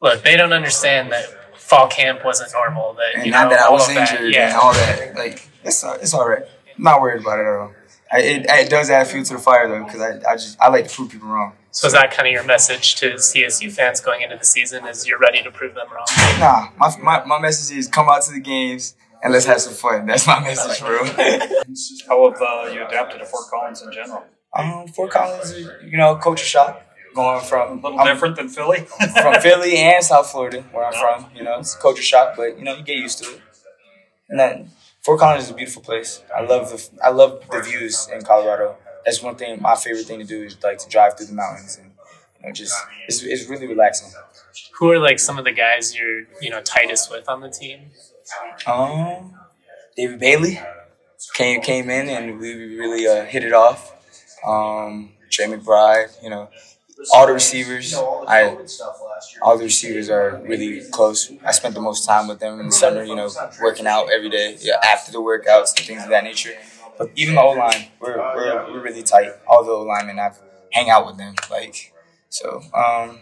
look, 0.00 0.22
they 0.22 0.36
don't 0.36 0.52
understand 0.52 1.12
that 1.12 1.26
fall 1.68 1.86
camp 1.88 2.24
wasn't 2.24 2.50
normal. 2.52 2.94
That 2.94 3.10
and 3.16 3.26
you 3.26 3.32
now 3.32 3.44
know, 3.44 3.50
that 3.50 3.60
i 3.60 3.66
all 3.66 3.74
was 3.74 3.88
of 3.88 3.94
that. 3.94 4.10
injured 4.12 4.34
yeah. 4.34 4.48
and 4.48 4.56
all 4.56 4.72
that 4.72 5.14
like 5.16 5.48
it's, 5.64 5.84
it's 5.84 6.14
all 6.14 6.28
right 6.28 6.42
i'm 6.76 6.82
not 6.82 7.00
worried 7.00 7.20
about 7.20 7.38
it 7.40 7.42
at 7.42 7.54
all 7.60 7.72
I, 8.10 8.20
it, 8.20 8.46
it 8.48 8.70
does 8.70 8.88
add 8.88 9.06
fuel 9.06 9.22
to 9.24 9.34
the 9.34 9.38
fire 9.38 9.68
though 9.68 9.84
because 9.84 10.00
I, 10.00 10.10
I 10.30 10.34
just 10.36 10.58
i 10.60 10.68
like 10.68 10.88
to 10.88 10.94
prove 10.94 11.10
people 11.10 11.28
wrong 11.28 11.52
So 11.70 11.86
is 11.86 11.92
that 11.92 12.10
kind 12.10 12.26
of 12.26 12.32
your 12.32 12.44
message 12.44 12.96
to 13.00 13.06
CSU 13.14 13.70
fans 13.70 14.00
going 14.00 14.22
into 14.22 14.36
the 14.36 14.44
season? 14.56 14.86
Is 14.86 15.06
you're 15.06 15.18
ready 15.28 15.42
to 15.42 15.50
prove 15.50 15.74
them 15.74 15.88
wrong? 15.94 16.06
Nah, 16.40 16.68
my, 16.80 16.88
my, 17.08 17.24
my 17.32 17.38
message 17.38 17.76
is 17.76 17.86
come 17.86 18.08
out 18.08 18.22
to 18.22 18.32
the 18.32 18.40
games 18.40 18.96
and 19.22 19.32
let's 19.32 19.44
have 19.46 19.60
some 19.60 19.74
fun. 19.74 20.06
That's 20.06 20.26
my 20.26 20.40
message, 20.50 20.80
bro. 20.80 21.04
How 22.08 22.16
have 22.30 22.42
uh, 22.42 22.72
you 22.72 22.84
adapted 22.86 23.20
to 23.20 23.26
Fort 23.26 23.44
Collins 23.50 23.82
in 23.82 23.92
general? 23.92 24.24
um, 24.54 24.88
Fort 24.88 25.10
Collins, 25.10 25.48
you 25.92 25.98
know, 25.98 26.16
culture 26.16 26.44
shock. 26.54 26.82
Going 27.18 27.40
from 27.40 27.80
A 27.80 27.82
little 27.82 27.98
I'm 27.98 28.06
different 28.06 28.36
than 28.36 28.48
Philly. 28.48 28.78
from 29.22 29.40
Philly 29.40 29.76
and 29.76 30.04
South 30.04 30.30
Florida, 30.30 30.62
where 30.70 30.84
I'm 30.84 30.92
from. 30.92 31.28
You 31.34 31.42
know, 31.42 31.58
it's 31.58 31.74
a 31.74 31.78
culture 31.78 32.00
shock, 32.00 32.34
but 32.36 32.56
you 32.56 32.62
know, 32.62 32.76
you 32.76 32.84
get 32.84 32.96
used 32.96 33.20
to 33.24 33.28
it. 33.28 33.40
And 34.28 34.38
then 34.38 34.70
Fort 35.02 35.18
Collins 35.18 35.46
is 35.46 35.50
a 35.50 35.54
beautiful 35.54 35.82
place. 35.82 36.22
I 36.32 36.42
love 36.42 36.70
the 36.70 36.88
I 37.02 37.10
love 37.10 37.42
the 37.50 37.60
views 37.60 38.08
in 38.14 38.22
Colorado. 38.22 38.76
That's 39.04 39.20
one 39.20 39.34
thing. 39.34 39.60
My 39.60 39.74
favorite 39.74 40.06
thing 40.06 40.20
to 40.20 40.24
do 40.24 40.44
is 40.44 40.62
like 40.62 40.78
to 40.78 40.88
drive 40.88 41.16
through 41.18 41.26
the 41.26 41.32
mountains 41.32 41.76
and 41.76 41.90
you 42.40 42.46
know, 42.46 42.52
just 42.52 42.76
it's, 43.08 43.24
it's 43.24 43.48
really 43.48 43.66
relaxing. 43.66 44.12
Who 44.78 44.92
are 44.92 45.00
like 45.00 45.18
some 45.18 45.38
of 45.38 45.44
the 45.44 45.50
guys 45.50 45.96
you're 45.96 46.22
you 46.40 46.50
know 46.50 46.60
tightest 46.62 47.10
with 47.10 47.28
on 47.28 47.40
the 47.40 47.50
team? 47.50 47.90
Um, 48.64 49.34
David 49.96 50.20
Bailey 50.20 50.60
came 51.34 51.62
came 51.62 51.90
in 51.90 52.08
and 52.10 52.38
we 52.38 52.76
really 52.76 53.08
uh, 53.08 53.24
hit 53.24 53.42
it 53.42 53.52
off. 53.52 53.92
Um, 54.46 55.14
Trey 55.30 55.46
McBride, 55.46 56.22
you 56.22 56.30
know, 56.30 56.48
all 57.12 57.26
the 57.26 57.32
receivers. 57.32 57.94
I 57.94 58.56
all 59.42 59.56
the 59.56 59.64
receivers 59.64 60.10
are 60.10 60.40
really 60.44 60.82
close. 60.90 61.30
I 61.44 61.52
spent 61.52 61.74
the 61.74 61.80
most 61.80 62.06
time 62.06 62.28
with 62.28 62.40
them 62.40 62.60
in 62.60 62.66
the 62.66 62.72
summer. 62.72 63.02
You 63.02 63.16
know, 63.16 63.30
working 63.60 63.86
out 63.86 64.10
every 64.12 64.30
day. 64.30 64.56
Yeah, 64.60 64.74
after 64.84 65.12
the 65.12 65.18
workouts 65.18 65.76
and 65.76 65.86
things 65.86 66.02
of 66.04 66.10
that 66.10 66.24
nature. 66.24 66.52
But 66.98 67.10
even 67.14 67.36
the 67.36 67.42
O 67.42 67.50
line, 67.50 67.88
we're, 68.00 68.16
we're 68.16 68.72
we're 68.72 68.82
really 68.82 69.02
tight. 69.02 69.30
All 69.46 69.64
the 69.64 69.70
O 69.70 69.82
linemen, 69.82 70.18
I 70.18 70.32
hang 70.72 70.90
out 70.90 71.06
with 71.06 71.16
them. 71.16 71.34
Like 71.50 71.92
so. 72.28 72.62
Um, 72.74 73.20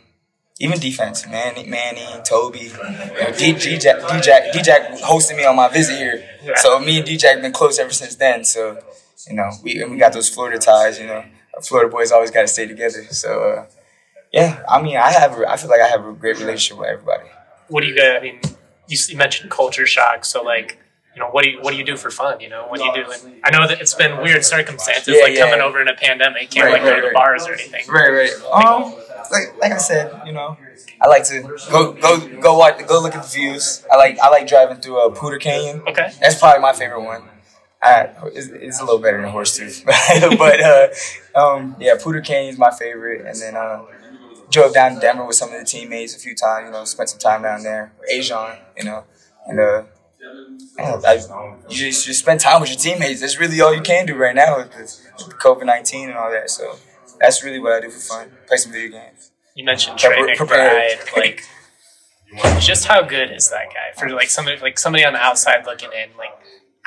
even 0.58 0.78
defense, 0.78 1.26
Manny, 1.26 1.66
Manny, 1.66 2.06
Toby, 2.24 2.60
you 2.60 2.72
know, 2.72 3.30
D, 3.36 3.52
D, 3.52 3.76
Jack, 3.76 4.08
D, 4.08 4.20
Jack, 4.22 4.52
D 4.54 4.62
Jack 4.62 4.90
hosted 5.00 5.36
me 5.36 5.44
on 5.44 5.54
my 5.54 5.68
visit 5.68 5.98
here, 5.98 6.24
so 6.56 6.78
me 6.80 6.96
and 6.96 7.06
D 7.06 7.18
Jack 7.18 7.42
been 7.42 7.52
close 7.52 7.78
ever 7.78 7.92
since 7.92 8.14
then. 8.14 8.42
So, 8.42 8.80
you 9.28 9.34
know, 9.36 9.50
we 9.62 9.82
and 9.82 9.90
we 9.90 9.98
got 9.98 10.14
those 10.14 10.30
Florida 10.30 10.58
ties. 10.58 10.98
You 10.98 11.08
know, 11.08 11.24
Florida 11.62 11.90
boys 11.90 12.12
always 12.12 12.30
got 12.30 12.42
to 12.42 12.48
stay 12.48 12.66
together. 12.66 13.04
So, 13.10 13.50
uh, 13.50 13.66
yeah, 14.32 14.62
I 14.68 14.82
mean, 14.82 14.96
I 14.96 15.10
have, 15.12 15.32
I 15.48 15.56
feel 15.56 15.70
like 15.70 15.80
I 15.80 15.88
have 15.88 16.04
a 16.04 16.12
great 16.12 16.38
relationship 16.38 16.78
with 16.78 16.88
everybody. 16.88 17.24
What 17.68 17.80
do 17.82 17.86
you 17.86 17.96
guys? 17.96 18.18
I 18.18 18.20
mean, 18.22 18.40
you, 18.88 19.16
mentioned 19.16 19.50
culture 19.50 19.86
shock. 19.86 20.24
So 20.24 20.42
like, 20.42 20.78
you 21.14 21.20
know, 21.20 21.28
what 21.30 21.44
do 21.44 21.50
you 21.50 21.60
what 21.62 21.70
do 21.70 21.78
you 21.78 21.84
do 21.84 21.96
for 21.96 22.10
fun? 22.10 22.40
You 22.40 22.50
know, 22.50 22.66
what 22.68 22.78
do 22.78 22.84
you 22.84 22.94
do? 22.94 23.10
And 23.10 23.40
I 23.42 23.50
know 23.50 23.66
that 23.66 23.80
it's 23.80 23.94
been 23.94 24.20
weird 24.22 24.44
circumstances, 24.44 25.16
Yeah, 25.16 25.22
like 25.22 25.34
yeah. 25.34 25.46
coming 25.46 25.60
over 25.62 25.80
in 25.80 25.88
a 25.88 25.94
pandemic. 25.94 26.50
Can't 26.50 26.66
Right, 26.66 26.74
like 26.74 26.82
go 26.82 26.94
to 26.94 27.00
the 27.00 27.06
right. 27.08 27.14
bars 27.14 27.46
or 27.46 27.54
anything. 27.54 27.84
Right, 27.88 28.10
right. 28.10 28.32
Um, 28.52 28.94
like, 29.32 29.58
like 29.58 29.72
I 29.72 29.78
said, 29.78 30.12
you 30.26 30.32
know, 30.32 30.58
I 31.00 31.08
like 31.08 31.24
to 31.28 31.42
go, 31.70 31.92
go, 31.92 32.40
go 32.40 32.58
watch, 32.58 32.86
go 32.86 33.00
look 33.00 33.14
at 33.14 33.22
the 33.22 33.28
views. 33.28 33.84
I 33.90 33.96
like, 33.96 34.18
I 34.18 34.28
like 34.28 34.46
driving 34.46 34.76
through 34.76 35.00
a 35.00 35.10
Poudre 35.10 35.40
Canyon. 35.40 35.82
Okay. 35.88 36.12
That's 36.20 36.38
probably 36.38 36.60
my 36.60 36.74
favorite 36.74 37.02
one. 37.02 37.22
I, 37.82 38.08
it's, 38.34 38.48
it's 38.48 38.80
a 38.80 38.84
little 38.84 38.98
better 39.00 39.20
than 39.20 39.30
Horsetooth, 39.30 39.84
but 40.38 40.60
uh, 40.60 40.88
um, 41.40 41.76
yeah, 41.78 41.94
Poudre 41.96 42.24
Canyon's 42.24 42.58
my 42.58 42.70
favorite, 42.70 43.26
and 43.26 43.38
then 43.40 43.54
uh, 43.56 43.82
drove 44.50 44.72
down 44.74 44.94
to 44.94 45.00
Denver 45.00 45.24
with 45.26 45.36
some 45.36 45.52
of 45.52 45.58
the 45.58 45.64
teammates 45.64 46.16
a 46.16 46.18
few 46.18 46.34
times. 46.34 46.66
You 46.66 46.72
know, 46.72 46.84
spent 46.84 47.10
some 47.10 47.18
time 47.18 47.42
down 47.42 47.62
there. 47.62 47.92
Ajon, 48.12 48.58
you 48.76 48.84
know, 48.84 49.04
and 49.46 49.60
uh, 49.60 49.82
I, 50.78 51.20
you 51.68 51.76
just, 51.76 52.06
just 52.06 52.20
spend 52.20 52.40
time 52.40 52.60
with 52.60 52.70
your 52.70 52.78
teammates. 52.78 53.20
That's 53.20 53.38
really 53.38 53.60
all 53.60 53.74
you 53.74 53.82
can 53.82 54.06
do 54.06 54.14
right 54.16 54.34
now 54.34 54.58
with, 54.58 54.72
the- 54.72 55.24
with 55.26 55.36
COVID 55.38 55.64
nineteen 55.66 56.08
and 56.08 56.18
all 56.18 56.30
that. 56.30 56.50
So 56.50 56.76
that's 57.20 57.44
really 57.44 57.60
what 57.60 57.72
I 57.72 57.80
do 57.80 57.90
for 57.90 58.00
fun. 58.00 58.30
Play 58.48 58.56
some 58.56 58.72
video 58.72 58.98
games. 58.98 59.30
You 59.54 59.64
mentioned 59.64 59.98
Trey. 59.98 60.16
McBride. 60.34 61.16
Like, 61.16 61.42
just 62.60 62.86
how 62.86 63.02
good 63.02 63.30
is 63.30 63.48
that 63.50 63.66
guy 63.68 63.98
for 63.98 64.10
like 64.10 64.28
somebody 64.28 64.58
like 64.60 64.78
somebody 64.78 65.04
on 65.04 65.12
the 65.12 65.18
outside 65.20 65.64
looking 65.64 65.90
in? 65.92 66.16
Like, 66.18 66.30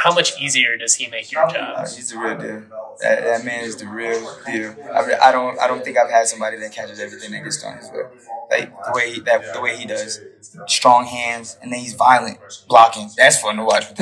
how 0.04 0.14
much 0.14 0.40
easier 0.42 0.78
does 0.78 0.96
he 0.96 1.08
make 1.08 1.30
your 1.32 1.44
Uh, 1.44 1.52
job? 1.54 1.88
he's 1.88 2.10
the 2.12 2.18
real 2.18 2.38
deal. 2.38 2.64
That, 3.02 3.24
that 3.24 3.44
man 3.46 3.64
is 3.66 3.76
the 3.76 3.86
real 3.88 4.20
deal. 4.46 4.74
I, 4.94 5.00
I 5.28 5.32
don't 5.32 5.60
I 5.60 5.68
don't 5.68 5.84
think 5.84 5.98
I've 5.98 6.10
had 6.10 6.26
somebody 6.28 6.58
that 6.58 6.72
catches 6.72 7.00
everything 7.00 7.32
that 7.32 7.44
gets 7.44 7.62
thrown 7.62 7.78
his 7.78 7.90
way. 7.92 8.04
Like 8.50 8.70
the 8.86 8.92
way 8.94 9.14
he, 9.14 9.20
that 9.22 9.54
the 9.54 9.62
way 9.62 9.76
he 9.76 9.86
does, 9.86 10.22
strong 10.68 11.06
hands, 11.06 11.58
and 11.62 11.72
then 11.72 11.80
he's 11.80 11.94
violent 11.94 12.40
blocking. 12.68 13.10
That's 13.18 13.40
fun 13.42 13.58
to 13.58 13.64
watch. 13.66 13.86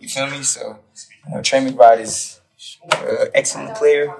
you 0.00 0.08
feel 0.08 0.28
me? 0.30 0.42
So 0.42 0.78
you 1.28 1.34
know, 1.34 1.42
Trey 1.42 1.60
McBride 1.60 2.00
is 2.00 2.40
an 2.92 3.28
excellent 3.34 3.76
player, 3.76 4.14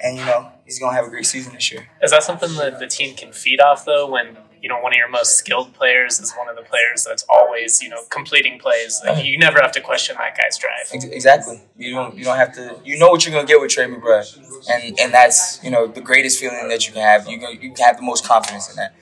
and 0.00 0.16
you 0.18 0.24
know 0.24 0.50
he's 0.64 0.78
gonna 0.80 0.96
have 0.96 1.06
a 1.06 1.10
great 1.10 1.26
season 1.26 1.52
this 1.54 1.70
year. 1.72 1.88
Is 2.02 2.10
that 2.10 2.22
something 2.22 2.54
that 2.56 2.78
the 2.78 2.86
team 2.86 3.14
can 3.14 3.32
feed 3.32 3.60
off 3.60 3.84
though? 3.84 4.10
When 4.10 4.36
you 4.62 4.68
know 4.68 4.78
one 4.80 4.92
of 4.92 4.96
your 4.96 5.08
most 5.08 5.36
skilled 5.36 5.72
players 5.72 6.20
is 6.20 6.32
one 6.34 6.48
of 6.48 6.56
the 6.56 6.62
players 6.62 7.04
that's 7.04 7.24
always 7.28 7.82
you 7.82 7.88
know 7.88 8.02
completing 8.10 8.58
plays. 8.58 9.00
Like, 9.06 9.24
you 9.24 9.38
never 9.38 9.60
have 9.60 9.72
to 9.72 9.80
question 9.80 10.16
that 10.18 10.36
guy's 10.36 10.58
drive. 10.58 11.02
Exactly. 11.12 11.62
You 11.76 11.94
don't 11.94 12.16
you 12.16 12.24
don't 12.24 12.36
have 12.36 12.54
to. 12.54 12.78
You 12.84 12.98
know 12.98 13.08
what 13.08 13.24
you're 13.24 13.34
gonna 13.34 13.46
get 13.46 13.60
with 13.60 13.70
Trey 13.70 13.86
McBride, 13.86 14.38
and 14.70 14.98
and 15.00 15.12
that's 15.12 15.62
you 15.64 15.70
know 15.70 15.86
the 15.86 16.00
greatest 16.00 16.38
feeling 16.38 16.68
that 16.68 16.86
you 16.86 16.92
can 16.92 17.02
have. 17.02 17.26
You 17.28 17.38
can 17.38 17.52
you 17.60 17.72
can 17.72 17.84
have 17.84 17.96
the 17.96 18.02
most 18.02 18.26
confidence 18.26 18.70
in 18.70 18.76
that. 18.76 18.94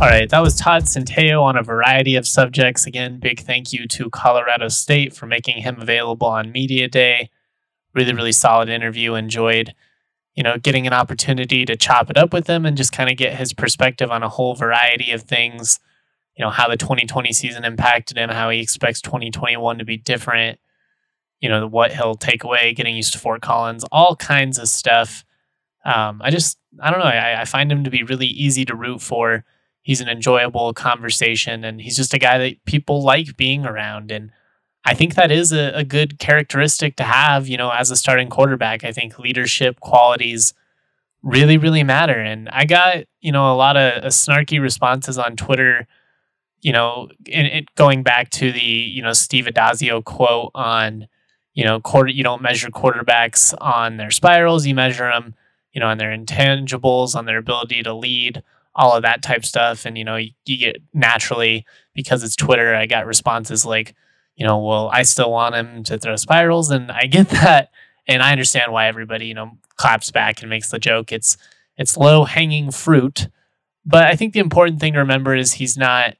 All 0.00 0.06
right, 0.06 0.30
that 0.30 0.38
was 0.38 0.54
Todd 0.54 0.84
Centeio 0.84 1.42
on 1.42 1.56
a 1.56 1.62
variety 1.64 2.14
of 2.14 2.24
subjects. 2.24 2.86
Again, 2.86 3.18
big 3.18 3.40
thank 3.40 3.72
you 3.72 3.88
to 3.88 4.08
Colorado 4.10 4.68
State 4.68 5.12
for 5.12 5.26
making 5.26 5.62
him 5.62 5.80
available 5.80 6.28
on 6.28 6.52
Media 6.52 6.86
Day. 6.86 7.30
Really, 7.94 8.14
really 8.14 8.30
solid 8.30 8.68
interview. 8.68 9.14
Enjoyed, 9.14 9.74
you 10.38 10.44
know, 10.44 10.56
getting 10.56 10.86
an 10.86 10.92
opportunity 10.92 11.64
to 11.64 11.74
chop 11.74 12.10
it 12.10 12.16
up 12.16 12.32
with 12.32 12.46
him 12.46 12.64
and 12.64 12.76
just 12.76 12.92
kind 12.92 13.10
of 13.10 13.16
get 13.16 13.34
his 13.34 13.52
perspective 13.52 14.08
on 14.12 14.22
a 14.22 14.28
whole 14.28 14.54
variety 14.54 15.10
of 15.10 15.22
things. 15.22 15.80
You 16.36 16.44
know, 16.44 16.50
how 16.50 16.68
the 16.68 16.76
2020 16.76 17.32
season 17.32 17.64
impacted 17.64 18.16
him, 18.16 18.30
how 18.30 18.48
he 18.48 18.60
expects 18.60 19.00
2021 19.00 19.78
to 19.78 19.84
be 19.84 19.96
different, 19.96 20.60
you 21.40 21.48
know, 21.48 21.66
what 21.66 21.92
he'll 21.92 22.14
take 22.14 22.44
away, 22.44 22.72
getting 22.72 22.94
used 22.94 23.14
to 23.14 23.18
Fort 23.18 23.42
Collins, 23.42 23.84
all 23.90 24.14
kinds 24.14 24.60
of 24.60 24.68
stuff. 24.68 25.24
Um, 25.84 26.22
I 26.22 26.30
just, 26.30 26.56
I 26.80 26.92
don't 26.92 27.00
know, 27.00 27.06
I, 27.06 27.40
I 27.40 27.44
find 27.44 27.72
him 27.72 27.82
to 27.82 27.90
be 27.90 28.04
really 28.04 28.28
easy 28.28 28.64
to 28.66 28.76
root 28.76 29.02
for 29.02 29.44
he's 29.82 30.00
an 30.00 30.08
enjoyable 30.08 30.72
conversation 30.72 31.64
and 31.64 31.80
he's 31.80 31.96
just 31.96 32.14
a 32.14 32.18
guy 32.18 32.38
that 32.38 32.64
people 32.64 33.02
like 33.02 33.36
being 33.36 33.66
around 33.66 34.12
and 34.12 34.30
i 34.88 34.94
think 34.94 35.14
that 35.14 35.30
is 35.30 35.52
a, 35.52 35.72
a, 35.74 35.84
good 35.84 36.18
characteristic 36.18 36.96
to 36.96 37.04
have 37.04 37.48
you 37.48 37.56
know 37.56 37.70
as 37.70 37.90
a 37.90 37.96
starting 37.96 38.28
quarterback 38.28 38.84
i 38.84 38.92
think 38.92 39.18
leadership 39.18 39.80
qualities 39.80 40.54
really 41.22 41.56
really 41.56 41.82
matter 41.82 42.18
and 42.18 42.48
i 42.50 42.64
got 42.64 43.04
you 43.20 43.32
know 43.32 43.52
a 43.52 43.56
lot 43.56 43.76
of 43.76 44.04
uh, 44.04 44.06
snarky 44.08 44.60
responses 44.60 45.18
on 45.18 45.36
twitter 45.36 45.86
you 46.60 46.72
know 46.72 47.08
in, 47.26 47.46
it, 47.46 47.74
going 47.74 48.02
back 48.02 48.30
to 48.30 48.52
the 48.52 48.60
you 48.60 49.02
know 49.02 49.12
steve 49.12 49.46
Addazio 49.46 50.02
quote 50.02 50.50
on 50.54 51.06
you 51.54 51.64
know 51.64 51.80
quarter 51.80 52.10
you 52.10 52.24
don't 52.24 52.42
measure 52.42 52.68
quarterbacks 52.68 53.54
on 53.60 53.96
their 53.96 54.10
spirals 54.10 54.66
you 54.66 54.74
measure 54.74 55.10
them 55.10 55.34
you 55.72 55.80
know 55.80 55.88
on 55.88 55.98
their 55.98 56.16
intangibles 56.16 57.14
on 57.14 57.26
their 57.26 57.38
ability 57.38 57.82
to 57.82 57.94
lead 57.94 58.42
all 58.78 58.94
of 58.96 59.02
that 59.02 59.22
type 59.22 59.44
stuff. 59.44 59.84
And, 59.84 59.98
you 59.98 60.04
know, 60.04 60.16
you, 60.16 60.30
you 60.46 60.56
get 60.56 60.76
naturally, 60.94 61.66
because 61.94 62.22
it's 62.22 62.36
Twitter, 62.36 62.74
I 62.74 62.86
got 62.86 63.06
responses 63.06 63.66
like, 63.66 63.94
you 64.38 64.46
know, 64.46 64.58
well, 64.58 64.88
I 64.92 65.02
still 65.02 65.32
want 65.32 65.56
him 65.56 65.82
to 65.82 65.98
throw 65.98 66.14
spirals. 66.16 66.70
And 66.70 66.90
I 66.92 67.06
get 67.06 67.28
that. 67.30 67.70
And 68.06 68.22
I 68.22 68.32
understand 68.32 68.72
why 68.72 68.86
everybody, 68.86 69.26
you 69.26 69.34
know, 69.34 69.58
claps 69.76 70.10
back 70.10 70.40
and 70.40 70.48
makes 70.48 70.70
the 70.70 70.78
joke. 70.78 71.12
It's, 71.12 71.36
it's 71.76 71.96
low 71.96 72.24
hanging 72.24 72.70
fruit. 72.70 73.28
But 73.84 74.04
I 74.04 74.16
think 74.16 74.32
the 74.32 74.40
important 74.40 74.80
thing 74.80 74.94
to 74.94 75.00
remember 75.00 75.34
is 75.34 75.54
he's 75.54 75.76
not 75.76 76.16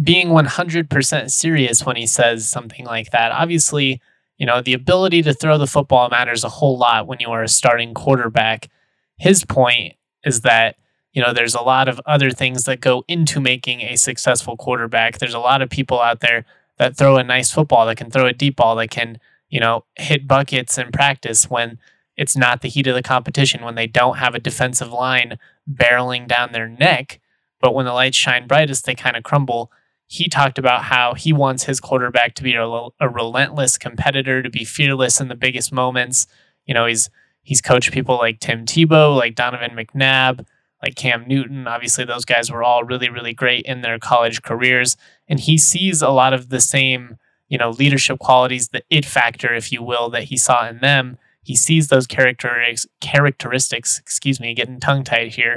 being 0.00 0.28
100% 0.28 1.30
serious 1.30 1.86
when 1.86 1.96
he 1.96 2.06
says 2.06 2.48
something 2.48 2.84
like 2.84 3.10
that. 3.12 3.32
Obviously, 3.32 4.02
you 4.36 4.46
know, 4.46 4.60
the 4.60 4.74
ability 4.74 5.22
to 5.22 5.32
throw 5.32 5.58
the 5.58 5.66
football 5.66 6.08
matters 6.10 6.44
a 6.44 6.48
whole 6.48 6.76
lot 6.76 7.06
when 7.06 7.20
you 7.20 7.28
are 7.28 7.42
a 7.42 7.48
starting 7.48 7.94
quarterback. 7.94 8.68
His 9.16 9.44
point 9.44 9.94
is 10.24 10.42
that 10.42 10.76
you 11.12 11.22
know, 11.22 11.32
there's 11.32 11.56
a 11.56 11.62
lot 11.62 11.88
of 11.88 12.00
other 12.06 12.30
things 12.30 12.64
that 12.64 12.80
go 12.80 13.02
into 13.08 13.40
making 13.40 13.80
a 13.80 13.96
successful 13.96 14.56
quarterback. 14.56 15.18
There's 15.18 15.34
a 15.34 15.40
lot 15.40 15.62
of 15.62 15.70
people 15.70 16.00
out 16.00 16.20
there 16.20 16.44
that 16.78 16.96
throw 16.96 17.16
a 17.16 17.24
nice 17.24 17.50
football, 17.50 17.86
that 17.86 17.96
can 17.96 18.10
throw 18.10 18.26
a 18.26 18.32
deep 18.32 18.56
ball, 18.56 18.76
that 18.76 18.90
can, 18.90 19.18
you 19.48 19.60
know, 19.60 19.84
hit 19.96 20.28
buckets 20.28 20.78
in 20.78 20.90
practice 20.92 21.50
when 21.50 21.78
it's 22.16 22.36
not 22.36 22.62
the 22.62 22.68
heat 22.68 22.86
of 22.86 22.94
the 22.94 23.02
competition, 23.02 23.64
when 23.64 23.76
they 23.76 23.86
don't 23.86 24.18
have 24.18 24.34
a 24.34 24.40
defensive 24.40 24.92
line 24.92 25.38
barreling 25.70 26.26
down 26.26 26.52
their 26.52 26.68
neck. 26.68 27.20
But 27.60 27.74
when 27.74 27.86
the 27.86 27.92
lights 27.92 28.16
shine 28.16 28.46
brightest, 28.46 28.84
they 28.84 28.94
kind 28.94 29.16
of 29.16 29.22
crumble. 29.22 29.70
He 30.06 30.28
talked 30.28 30.58
about 30.58 30.84
how 30.84 31.14
he 31.14 31.32
wants 31.32 31.64
his 31.64 31.80
quarterback 31.80 32.34
to 32.34 32.42
be 32.42 32.54
a, 32.54 32.64
a 32.64 33.08
relentless 33.08 33.78
competitor, 33.78 34.42
to 34.42 34.50
be 34.50 34.64
fearless 34.64 35.20
in 35.20 35.28
the 35.28 35.34
biggest 35.34 35.72
moments. 35.72 36.26
You 36.66 36.74
know, 36.74 36.86
he's 36.86 37.10
he's 37.42 37.60
coached 37.60 37.92
people 37.92 38.16
like 38.16 38.40
Tim 38.40 38.64
Tebow, 38.64 39.16
like 39.16 39.34
Donovan 39.34 39.76
McNabb, 39.76 40.46
like 40.82 40.94
Cam 40.94 41.26
Newton. 41.26 41.66
Obviously, 41.66 42.04
those 42.04 42.24
guys 42.24 42.50
were 42.50 42.62
all 42.62 42.84
really, 42.84 43.10
really 43.10 43.34
great 43.34 43.64
in 43.66 43.82
their 43.82 43.98
college 43.98 44.42
careers. 44.42 44.96
And 45.28 45.40
he 45.40 45.58
sees 45.58 46.02
a 46.02 46.10
lot 46.10 46.32
of 46.32 46.48
the 46.48 46.60
same, 46.60 47.18
you 47.48 47.58
know, 47.58 47.70
leadership 47.70 48.18
qualities, 48.18 48.68
the 48.68 48.82
it 48.90 49.04
factor, 49.04 49.54
if 49.54 49.72
you 49.72 49.82
will, 49.82 50.10
that 50.10 50.24
he 50.24 50.36
saw 50.36 50.68
in 50.68 50.78
them. 50.78 51.18
He 51.42 51.56
sees 51.56 51.88
those 51.88 52.06
characteristics, 52.06 52.86
characteristics, 53.00 53.98
excuse 53.98 54.38
me, 54.38 54.54
getting 54.54 54.80
tongue 54.80 55.04
tied 55.04 55.34
here, 55.34 55.56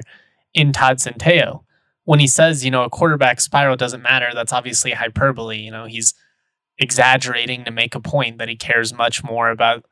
in 0.54 0.72
Todd 0.72 0.98
Centeio. 0.98 1.64
When 2.04 2.20
he 2.20 2.28
says, 2.28 2.66
you 2.66 2.72
know, 2.72 2.84
a 2.84 2.90
quarterback 2.90 3.40
spiral 3.42 3.76
doesn't 3.76 4.02
matter, 4.02 4.32
that's 4.34 4.54
obviously 4.54 4.92
hyperbole. 4.92 5.58
You 5.58 5.72
know, 5.72 5.86
he's 5.86 6.14
exaggerating 6.78 7.64
to 7.66 7.72
make 7.72 7.94
a 7.94 8.00
point 8.00 8.38
that 8.38 8.50
he 8.50 8.56
cares 8.56 8.94
much 8.94 9.24
more 9.24 9.50
about 9.50 9.86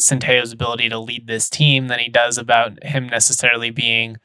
Centeio's 0.00 0.52
ability 0.52 0.88
to 0.88 0.98
lead 0.98 1.26
this 1.26 1.48
team 1.48 1.88
than 1.88 1.98
he 1.98 2.08
does 2.08 2.36
about 2.36 2.82
him 2.82 3.06
necessarily 3.06 3.70
being 3.70 4.16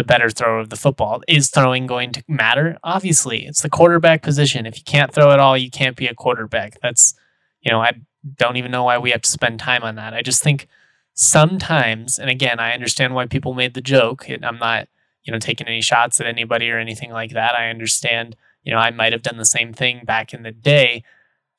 the 0.00 0.06
better 0.06 0.30
thrower 0.30 0.58
of 0.58 0.70
the 0.70 0.76
football. 0.76 1.22
Is 1.28 1.50
throwing 1.50 1.86
going 1.86 2.12
to 2.12 2.24
matter? 2.26 2.78
Obviously, 2.82 3.44
it's 3.44 3.60
the 3.60 3.68
quarterback 3.68 4.22
position. 4.22 4.64
If 4.64 4.78
you 4.78 4.84
can't 4.84 5.12
throw 5.12 5.30
at 5.30 5.40
all, 5.40 5.58
you 5.58 5.70
can't 5.70 5.96
be 5.96 6.06
a 6.06 6.14
quarterback. 6.14 6.78
That's, 6.80 7.14
you 7.60 7.70
know, 7.70 7.82
I 7.82 7.92
don't 8.36 8.56
even 8.56 8.70
know 8.70 8.84
why 8.84 8.96
we 8.96 9.10
have 9.10 9.20
to 9.22 9.30
spend 9.30 9.60
time 9.60 9.82
on 9.82 9.96
that. 9.96 10.14
I 10.14 10.22
just 10.22 10.42
think 10.42 10.68
sometimes, 11.12 12.18
and 12.18 12.30
again, 12.30 12.58
I 12.58 12.72
understand 12.72 13.14
why 13.14 13.26
people 13.26 13.52
made 13.52 13.74
the 13.74 13.82
joke. 13.82 14.26
I'm 14.30 14.58
not, 14.58 14.88
you 15.24 15.32
know, 15.32 15.38
taking 15.38 15.66
any 15.66 15.82
shots 15.82 16.18
at 16.18 16.26
anybody 16.26 16.70
or 16.70 16.78
anything 16.78 17.10
like 17.10 17.32
that. 17.32 17.54
I 17.58 17.68
understand, 17.68 18.36
you 18.62 18.72
know, 18.72 18.78
I 18.78 18.90
might 18.90 19.12
have 19.12 19.22
done 19.22 19.36
the 19.36 19.44
same 19.44 19.74
thing 19.74 20.02
back 20.06 20.32
in 20.32 20.42
the 20.42 20.52
day. 20.52 21.04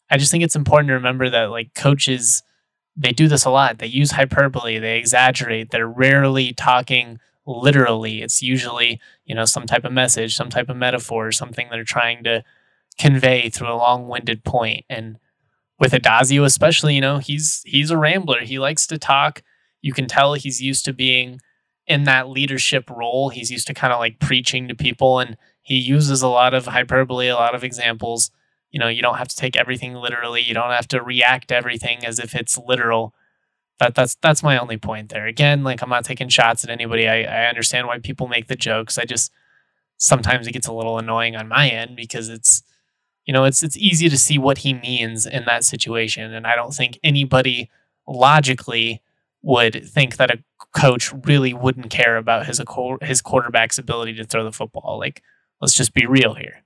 I 0.10 0.18
just 0.18 0.32
think 0.32 0.44
it's 0.44 0.56
important 0.56 0.88
to 0.88 0.96
remember 0.96 1.30
that, 1.30 1.52
like, 1.52 1.76
coaches, 1.76 2.42
they 2.98 3.12
do 3.12 3.28
this 3.28 3.46
a 3.46 3.52
lot. 3.52 3.78
They 3.78 3.88
use 3.88 4.12
hyperbole, 4.12 4.80
they 4.80 4.98
exaggerate, 4.98 5.70
they're 5.70 5.88
rarely 5.88 6.54
talking 6.54 7.20
literally. 7.46 8.22
It's 8.22 8.42
usually, 8.42 9.00
you 9.26 9.36
know, 9.36 9.46
some 9.46 9.66
type 9.66 9.86
of 9.86 9.92
message, 9.92 10.36
some 10.36 10.50
type 10.50 10.70
of 10.70 10.78
metaphor, 10.78 11.32
something 11.32 11.68
they're 11.70 11.84
trying 11.84 12.24
to 12.24 12.44
convey 12.98 13.50
through 13.50 13.72
a 13.72 13.76
long-winded 13.76 14.44
point. 14.44 14.86
And 14.90 15.18
with 15.80 15.94
Addazio 15.94 16.46
especially, 16.46 16.96
you 16.96 17.02
know, 17.02 17.18
he's 17.18 17.64
he's 17.66 17.90
a 17.90 17.98
rambler. 17.98 18.42
He 18.42 18.60
likes 18.60 18.86
to 18.88 18.98
talk. 18.98 19.42
You 19.82 19.94
can 19.94 20.08
tell 20.08 20.34
he's 20.34 20.62
used 20.62 20.86
to 20.86 20.94
being 20.94 21.40
in 21.88 22.04
that 22.04 22.30
leadership 22.30 22.90
role. 22.90 23.30
He's 23.30 23.52
used 23.52 23.68
to 23.68 23.74
kind 23.74 23.92
of 23.92 24.00
like 24.00 24.20
preaching 24.20 24.68
to 24.68 24.76
people 24.76 25.20
and 25.20 25.36
he 25.64 25.78
uses 25.78 26.22
a 26.22 26.28
lot 26.28 26.54
of 26.54 26.66
hyperbole, 26.66 27.28
a 27.28 27.36
lot 27.36 27.56
of 27.56 27.64
examples. 27.64 28.32
You 28.72 28.80
know, 28.80 28.88
you 28.88 29.02
don't 29.02 29.18
have 29.18 29.28
to 29.28 29.36
take 29.36 29.56
everything 29.56 29.96
literally. 29.96 30.42
You 30.42 30.54
don't 30.54 30.72
have 30.72 30.88
to 30.90 31.02
react 31.02 31.50
to 31.50 31.56
everything 31.56 32.06
as 32.06 32.20
if 32.20 32.36
it's 32.36 32.58
literal 32.58 33.14
that 33.82 33.96
that's 33.96 34.16
that's 34.22 34.44
my 34.44 34.60
only 34.60 34.78
point 34.78 35.10
there. 35.10 35.26
Again, 35.26 35.64
like 35.64 35.82
I'm 35.82 35.90
not 35.90 36.06
taking 36.06 36.30
shots 36.30 36.64
at 36.64 36.70
anybody. 36.70 37.08
I, 37.08 37.24
I 37.24 37.50
understand 37.50 37.88
why 37.88 37.98
people 37.98 38.28
make 38.28 38.48
the 38.48 38.56
jokes. 38.56 39.00
I 39.00 39.06
just 39.06 39.32
sometimes 39.98 40.46
it 40.46 40.52
gets 40.52 40.68
a 40.68 40.74
little 40.74 41.00
annoying 41.00 41.36
on 41.36 41.48
my 41.48 41.68
end 41.68 41.96
because 41.96 42.30
it's 42.30 42.62
you 43.26 43.34
know 43.34 43.44
it's 43.44 43.64
it's 43.64 43.76
easy 43.76 44.08
to 44.08 44.20
see 44.20 44.38
what 44.38 44.60
he 44.60 44.76
means 44.76 45.26
in 45.26 45.46
that 45.46 45.64
situation, 45.64 46.32
and 46.32 46.46
I 46.46 46.56
don't 46.56 46.76
think 46.76 47.00
anybody 47.04 47.72
logically 48.08 49.02
would 49.42 49.84
think 49.90 50.18
that 50.18 50.30
a 50.30 50.44
coach 50.78 51.12
really 51.26 51.52
wouldn't 51.52 51.90
care 51.90 52.18
about 52.18 52.46
his 52.46 52.62
his 53.02 53.22
quarterback's 53.22 53.80
ability 53.80 54.14
to 54.14 54.26
throw 54.26 54.44
the 54.44 54.52
football. 54.52 55.00
Like, 55.00 55.24
let's 55.60 55.74
just 55.74 55.96
be 55.96 56.06
real 56.06 56.36
here. 56.36 56.64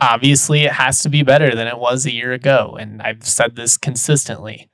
Obviously, 0.00 0.64
it 0.64 0.72
has 0.72 1.02
to 1.02 1.08
be 1.08 1.22
better 1.22 1.54
than 1.54 1.68
it 1.68 1.78
was 1.78 2.04
a 2.04 2.12
year 2.12 2.32
ago, 2.32 2.76
and 2.80 3.00
I've 3.00 3.24
said 3.24 3.54
this 3.54 3.76
consistently 3.76 4.68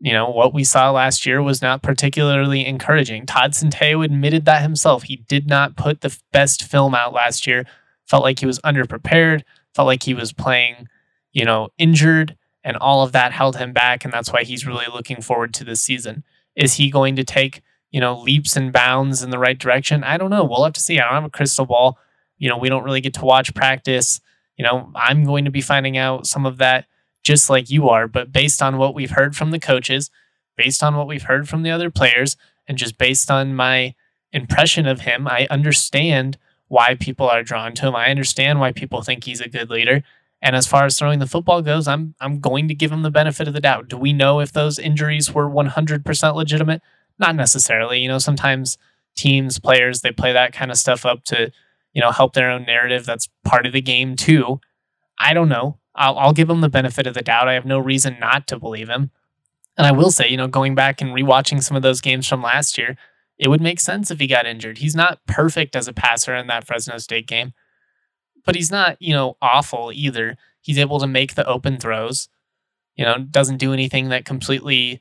you 0.00 0.12
know, 0.12 0.28
what 0.28 0.52
we 0.52 0.64
saw 0.64 0.90
last 0.90 1.24
year 1.24 1.42
was 1.42 1.62
not 1.62 1.82
particularly 1.82 2.66
encouraging. 2.66 3.26
Todd 3.26 3.52
Centeio 3.52 4.04
admitted 4.04 4.44
that 4.44 4.62
himself. 4.62 5.04
He 5.04 5.16
did 5.16 5.46
not 5.46 5.76
put 5.76 6.00
the 6.00 6.16
best 6.32 6.62
film 6.62 6.94
out 6.94 7.14
last 7.14 7.46
year. 7.46 7.64
Felt 8.06 8.22
like 8.22 8.40
he 8.40 8.46
was 8.46 8.58
underprepared, 8.60 9.42
felt 9.74 9.86
like 9.86 10.02
he 10.02 10.12
was 10.12 10.32
playing, 10.32 10.88
you 11.32 11.44
know, 11.44 11.68
injured, 11.78 12.36
and 12.62 12.76
all 12.76 13.02
of 13.02 13.12
that 13.12 13.32
held 13.32 13.56
him 13.56 13.72
back. 13.72 14.04
And 14.04 14.12
that's 14.12 14.32
why 14.32 14.44
he's 14.44 14.66
really 14.66 14.86
looking 14.92 15.22
forward 15.22 15.54
to 15.54 15.64
this 15.64 15.80
season. 15.80 16.22
Is 16.54 16.74
he 16.74 16.90
going 16.90 17.16
to 17.16 17.24
take, 17.24 17.62
you 17.90 18.00
know, 18.00 18.18
leaps 18.18 18.56
and 18.56 18.72
bounds 18.72 19.22
in 19.22 19.30
the 19.30 19.38
right 19.38 19.58
direction? 19.58 20.04
I 20.04 20.18
don't 20.18 20.30
know. 20.30 20.44
We'll 20.44 20.64
have 20.64 20.74
to 20.74 20.80
see. 20.80 20.98
I 20.98 21.04
don't 21.04 21.14
have 21.14 21.24
a 21.24 21.30
crystal 21.30 21.66
ball. 21.66 21.98
You 22.36 22.50
know, 22.50 22.58
we 22.58 22.68
don't 22.68 22.84
really 22.84 23.00
get 23.00 23.14
to 23.14 23.24
watch 23.24 23.54
practice. 23.54 24.20
You 24.56 24.64
know, 24.64 24.92
I'm 24.94 25.24
going 25.24 25.46
to 25.46 25.50
be 25.50 25.60
finding 25.62 25.96
out 25.96 26.26
some 26.26 26.44
of 26.44 26.58
that 26.58 26.84
just 27.24 27.50
like 27.50 27.70
you 27.70 27.88
are. 27.88 28.06
But 28.06 28.32
based 28.32 28.62
on 28.62 28.78
what 28.78 28.94
we've 28.94 29.10
heard 29.10 29.34
from 29.34 29.50
the 29.50 29.58
coaches, 29.58 30.10
based 30.56 30.82
on 30.82 30.96
what 30.96 31.08
we've 31.08 31.24
heard 31.24 31.48
from 31.48 31.62
the 31.62 31.70
other 31.70 31.90
players, 31.90 32.36
and 32.68 32.78
just 32.78 32.96
based 32.98 33.30
on 33.30 33.54
my 33.54 33.94
impression 34.32 34.86
of 34.86 35.00
him, 35.00 35.26
I 35.26 35.46
understand 35.50 36.38
why 36.68 36.94
people 36.94 37.28
are 37.28 37.42
drawn 37.42 37.74
to 37.74 37.88
him. 37.88 37.96
I 37.96 38.10
understand 38.10 38.60
why 38.60 38.72
people 38.72 39.02
think 39.02 39.24
he's 39.24 39.40
a 39.40 39.48
good 39.48 39.70
leader. 39.70 40.02
And 40.40 40.54
as 40.54 40.66
far 40.66 40.84
as 40.84 40.98
throwing 40.98 41.20
the 41.20 41.26
football 41.26 41.62
goes, 41.62 41.88
I'm 41.88 42.14
I'm 42.20 42.40
going 42.40 42.68
to 42.68 42.74
give 42.74 42.92
him 42.92 43.02
the 43.02 43.10
benefit 43.10 43.48
of 43.48 43.54
the 43.54 43.60
doubt. 43.60 43.88
Do 43.88 43.96
we 43.96 44.12
know 44.12 44.40
if 44.40 44.52
those 44.52 44.78
injuries 44.78 45.32
were 45.32 45.48
100% 45.48 46.34
legitimate? 46.34 46.82
Not 47.18 47.36
necessarily. 47.36 48.00
You 48.00 48.08
know, 48.08 48.18
sometimes 48.18 48.76
teams, 49.16 49.58
players, 49.58 50.00
they 50.00 50.10
play 50.10 50.32
that 50.32 50.52
kind 50.52 50.70
of 50.70 50.76
stuff 50.76 51.06
up 51.06 51.24
to, 51.24 51.50
you 51.92 52.02
know, 52.02 52.10
help 52.10 52.34
their 52.34 52.50
own 52.50 52.64
narrative. 52.64 53.06
That's 53.06 53.28
part 53.44 53.66
of 53.66 53.72
the 53.72 53.80
game 53.80 54.16
too. 54.16 54.60
I 55.18 55.32
don't 55.32 55.48
know. 55.48 55.78
I'll, 55.94 56.18
I'll 56.18 56.32
give 56.32 56.50
him 56.50 56.60
the 56.60 56.68
benefit 56.68 57.06
of 57.06 57.14
the 57.14 57.22
doubt. 57.22 57.48
I 57.48 57.54
have 57.54 57.64
no 57.64 57.78
reason 57.78 58.16
not 58.20 58.46
to 58.48 58.58
believe 58.58 58.88
him. 58.88 59.10
And 59.76 59.86
I 59.86 59.92
will 59.92 60.10
say, 60.10 60.28
you 60.28 60.36
know, 60.36 60.46
going 60.46 60.74
back 60.74 61.00
and 61.00 61.10
rewatching 61.10 61.62
some 61.62 61.76
of 61.76 61.82
those 61.82 62.00
games 62.00 62.28
from 62.28 62.42
last 62.42 62.78
year, 62.78 62.96
it 63.38 63.48
would 63.48 63.60
make 63.60 63.80
sense 63.80 64.10
if 64.10 64.20
he 64.20 64.26
got 64.26 64.46
injured. 64.46 64.78
He's 64.78 64.94
not 64.94 65.24
perfect 65.26 65.74
as 65.74 65.88
a 65.88 65.92
passer 65.92 66.34
in 66.34 66.46
that 66.46 66.66
Fresno 66.66 66.98
State 66.98 67.26
game, 67.26 67.52
but 68.44 68.54
he's 68.54 68.70
not, 68.70 69.00
you 69.00 69.12
know, 69.12 69.36
awful 69.42 69.90
either. 69.92 70.36
He's 70.60 70.78
able 70.78 71.00
to 71.00 71.06
make 71.06 71.34
the 71.34 71.46
open 71.46 71.78
throws, 71.78 72.28
you 72.94 73.04
know, 73.04 73.18
doesn't 73.18 73.56
do 73.56 73.72
anything 73.72 74.08
that 74.10 74.24
completely, 74.24 75.00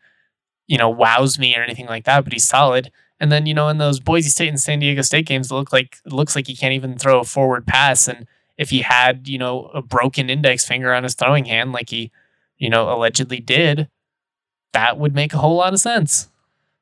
you 0.66 0.78
know, 0.78 0.90
wows 0.90 1.38
me 1.38 1.56
or 1.56 1.62
anything 1.62 1.86
like 1.86 2.06
that, 2.06 2.24
but 2.24 2.34
he's 2.34 2.48
solid. 2.48 2.92
And 3.20 3.32
then, 3.32 3.46
you 3.46 3.54
know, 3.54 3.70
in 3.70 3.78
those 3.78 4.00
Boise 4.00 4.30
State 4.30 4.50
and 4.50 4.60
San 4.60 4.80
Diego 4.80 5.04
State 5.04 5.28
games, 5.28 5.52
it 5.52 5.54
look 5.54 5.72
like 5.72 5.98
it 6.06 6.12
looks 6.12 6.36
like 6.36 6.48
he 6.48 6.56
can't 6.56 6.74
even 6.74 6.98
throw 6.98 7.20
a 7.20 7.24
forward 7.24 7.68
pass. 7.68 8.08
And 8.08 8.28
if 8.58 8.70
he 8.70 8.82
had, 8.82 9.28
you 9.28 9.38
know, 9.38 9.66
a 9.74 9.82
broken 9.82 10.30
index 10.30 10.66
finger 10.66 10.94
on 10.94 11.04
his 11.04 11.16
throwing 11.16 11.46
hand, 11.46 11.72
like 11.72 11.90
he, 11.90 12.12
you 12.58 12.70
know, 12.70 12.94
allegedly 12.94 13.40
did, 13.40 13.88
that 14.74 14.98
would 14.98 15.16
make 15.16 15.34
a 15.34 15.38
whole 15.38 15.56
lot 15.56 15.74
of 15.74 15.80
sense. 15.80 16.30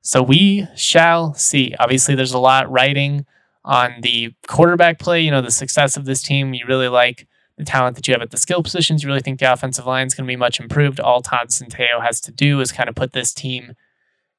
So 0.02 0.22
we 0.22 0.68
shall 0.76 1.34
see. 1.36 1.76
Obviously, 1.80 2.16
there's 2.16 2.34
a 2.34 2.40
lot 2.40 2.72
writing 2.72 3.26
on 3.64 4.02
the 4.02 4.34
quarterback 4.48 5.00
play. 5.00 5.22
You 5.22 5.32
know, 5.32 5.42
the 5.42 5.52
success 5.52 5.96
of 5.96 6.06
this 6.06 6.24
team. 6.24 6.54
You 6.54 6.66
really 6.68 6.88
like 6.88 7.28
the 7.58 7.66
talent 7.66 7.96
that 7.96 8.08
you 8.08 8.14
have 8.14 8.22
at 8.22 8.32
the 8.32 8.38
skill 8.38 8.64
positions. 8.64 9.04
You 9.04 9.10
really 9.10 9.22
think 9.22 9.40
the 9.40 9.52
offensive 9.52 9.86
line 9.86 10.08
is 10.08 10.16
going 10.16 10.26
to 10.26 10.32
be 10.32 10.36
much 10.36 10.60
improved. 10.60 11.00
All 11.00 11.22
Todd 11.22 11.50
Centeio 11.50 12.02
has 12.04 12.20
to 12.22 12.32
do 12.32 12.60
is 12.60 12.72
kind 12.72 12.90
of 12.90 12.96
put 12.96 13.14
this 13.14 13.34
team 13.34 13.76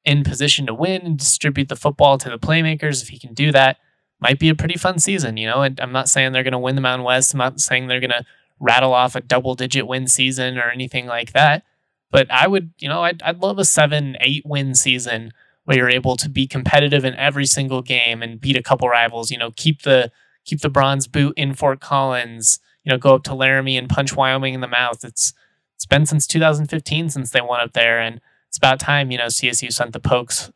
in 0.04 0.24
position 0.24 0.66
to 0.66 0.74
win 0.74 1.02
and 1.02 1.18
distribute 1.18 1.68
the 1.68 1.76
football 1.76 2.18
to 2.18 2.28
the 2.28 2.38
playmakers. 2.38 3.02
If 3.02 3.10
he 3.10 3.18
can 3.18 3.34
do 3.34 3.52
that, 3.52 3.78
might 4.22 4.38
be 4.38 4.48
a 4.48 4.54
pretty 4.54 4.78
fun 4.78 5.00
season. 5.00 5.36
You 5.36 5.48
know, 5.48 5.62
I'm 5.62 5.92
not 5.92 6.08
saying 6.08 6.32
they're 6.32 6.44
going 6.44 6.52
to 6.52 6.58
win 6.58 6.76
the 6.76 6.80
Mountain 6.80 7.04
West. 7.04 7.34
I'm 7.34 7.38
not 7.38 7.60
saying 7.60 7.88
they're 7.88 8.00
going 8.00 8.10
to 8.10 8.24
rattle 8.60 8.94
off 8.94 9.16
a 9.16 9.20
double 9.20 9.56
digit 9.56 9.88
win 9.88 10.06
season 10.06 10.56
or 10.56 10.70
anything 10.70 11.06
like 11.06 11.32
that. 11.32 11.64
But 12.12 12.30
I 12.30 12.46
would, 12.46 12.72
you 12.78 12.88
know, 12.88 13.02
I'd, 13.02 13.20
I'd 13.22 13.42
love 13.42 13.58
a 13.58 13.64
seven, 13.64 14.16
eight 14.20 14.46
win 14.46 14.76
season 14.76 15.32
where 15.64 15.76
you're 15.76 15.90
able 15.90 16.16
to 16.16 16.28
be 16.28 16.46
competitive 16.46 17.04
in 17.04 17.14
every 17.16 17.46
single 17.46 17.82
game 17.82 18.22
and 18.22 18.40
beat 18.40 18.56
a 18.56 18.62
couple 18.62 18.88
rivals. 18.88 19.30
You 19.30 19.38
know, 19.38 19.50
keep 19.50 19.82
the 19.82 20.12
keep 20.44 20.60
the 20.60 20.68
bronze 20.68 21.08
boot 21.08 21.34
in 21.36 21.54
Fort 21.54 21.80
Collins. 21.80 22.60
You 22.84 22.90
know, 22.90 22.98
go 22.98 23.16
up 23.16 23.24
to 23.24 23.34
Laramie 23.34 23.76
and 23.76 23.88
punch 23.88 24.14
Wyoming 24.14 24.54
in 24.54 24.60
the 24.60 24.68
mouth. 24.68 25.04
It's 25.04 25.32
it's 25.74 25.86
been 25.86 26.06
since 26.06 26.28
2015 26.28 27.10
since 27.10 27.30
they 27.30 27.40
won 27.40 27.60
up 27.60 27.72
there, 27.72 27.98
and 27.98 28.20
it's 28.48 28.58
about 28.58 28.78
time. 28.78 29.10
You 29.10 29.18
know, 29.18 29.26
CSU 29.26 29.72
sent 29.72 29.92
the 29.92 30.00
Pokes, 30.00 30.52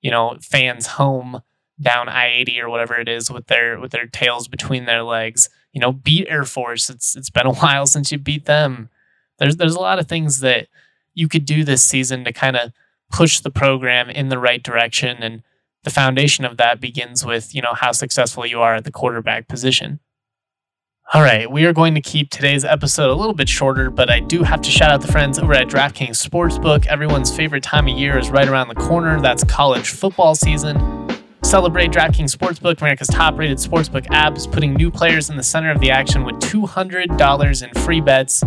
you 0.00 0.10
know, 0.10 0.38
fans 0.40 0.86
home 0.86 1.42
down 1.82 2.08
I 2.08 2.28
eighty 2.28 2.60
or 2.60 2.70
whatever 2.70 2.94
it 2.96 3.08
is 3.08 3.30
with 3.30 3.46
their 3.46 3.78
with 3.78 3.92
their 3.92 4.06
tails 4.06 4.48
between 4.48 4.84
their 4.84 5.02
legs. 5.02 5.50
You 5.72 5.80
know, 5.80 5.92
beat 5.92 6.26
Air 6.28 6.44
Force. 6.44 6.88
It's 6.88 7.16
it's 7.16 7.30
been 7.30 7.46
a 7.46 7.54
while 7.54 7.86
since 7.86 8.12
you 8.12 8.18
beat 8.18 8.46
them. 8.46 8.88
There's 9.38 9.56
there's 9.56 9.74
a 9.74 9.80
lot 9.80 9.98
of 9.98 10.08
things 10.08 10.40
that 10.40 10.68
you 11.14 11.28
could 11.28 11.44
do 11.44 11.64
this 11.64 11.82
season 11.82 12.24
to 12.24 12.32
kind 12.32 12.56
of 12.56 12.72
push 13.10 13.40
the 13.40 13.50
program 13.50 14.08
in 14.08 14.28
the 14.28 14.38
right 14.38 14.62
direction 14.62 15.22
and 15.22 15.42
the 15.84 15.90
foundation 15.90 16.44
of 16.44 16.56
that 16.56 16.80
begins 16.80 17.24
with 17.24 17.54
you 17.54 17.60
know 17.60 17.74
how 17.74 17.92
successful 17.92 18.46
you 18.46 18.60
are 18.60 18.74
at 18.74 18.84
the 18.84 18.90
quarterback 18.90 19.48
position 19.48 20.00
all 21.12 21.22
right 21.22 21.50
we 21.50 21.64
are 21.66 21.72
going 21.72 21.94
to 21.94 22.00
keep 22.00 22.30
today's 22.30 22.64
episode 22.64 23.10
a 23.10 23.14
little 23.14 23.34
bit 23.34 23.48
shorter 23.48 23.90
but 23.90 24.08
i 24.08 24.18
do 24.18 24.42
have 24.42 24.62
to 24.62 24.70
shout 24.70 24.90
out 24.90 25.02
the 25.02 25.12
friends 25.12 25.38
over 25.38 25.52
at 25.52 25.68
draftkings 25.68 26.26
sportsbook 26.26 26.86
everyone's 26.86 27.34
favorite 27.34 27.62
time 27.62 27.86
of 27.86 27.98
year 27.98 28.16
is 28.18 28.30
right 28.30 28.48
around 28.48 28.68
the 28.68 28.74
corner 28.74 29.20
that's 29.20 29.44
college 29.44 29.90
football 29.90 30.34
season 30.34 30.76
celebrate 31.52 31.90
draftkings 31.90 32.34
sportsbook 32.34 32.80
america's 32.80 33.08
top 33.08 33.38
rated 33.38 33.58
sportsbook 33.58 34.06
app 34.10 34.38
is 34.38 34.46
putting 34.46 34.72
new 34.72 34.90
players 34.90 35.28
in 35.28 35.36
the 35.36 35.42
center 35.42 35.70
of 35.70 35.78
the 35.80 35.90
action 35.90 36.24
with 36.24 36.34
$200 36.36 37.62
in 37.62 37.82
free 37.82 38.00
bets 38.00 38.42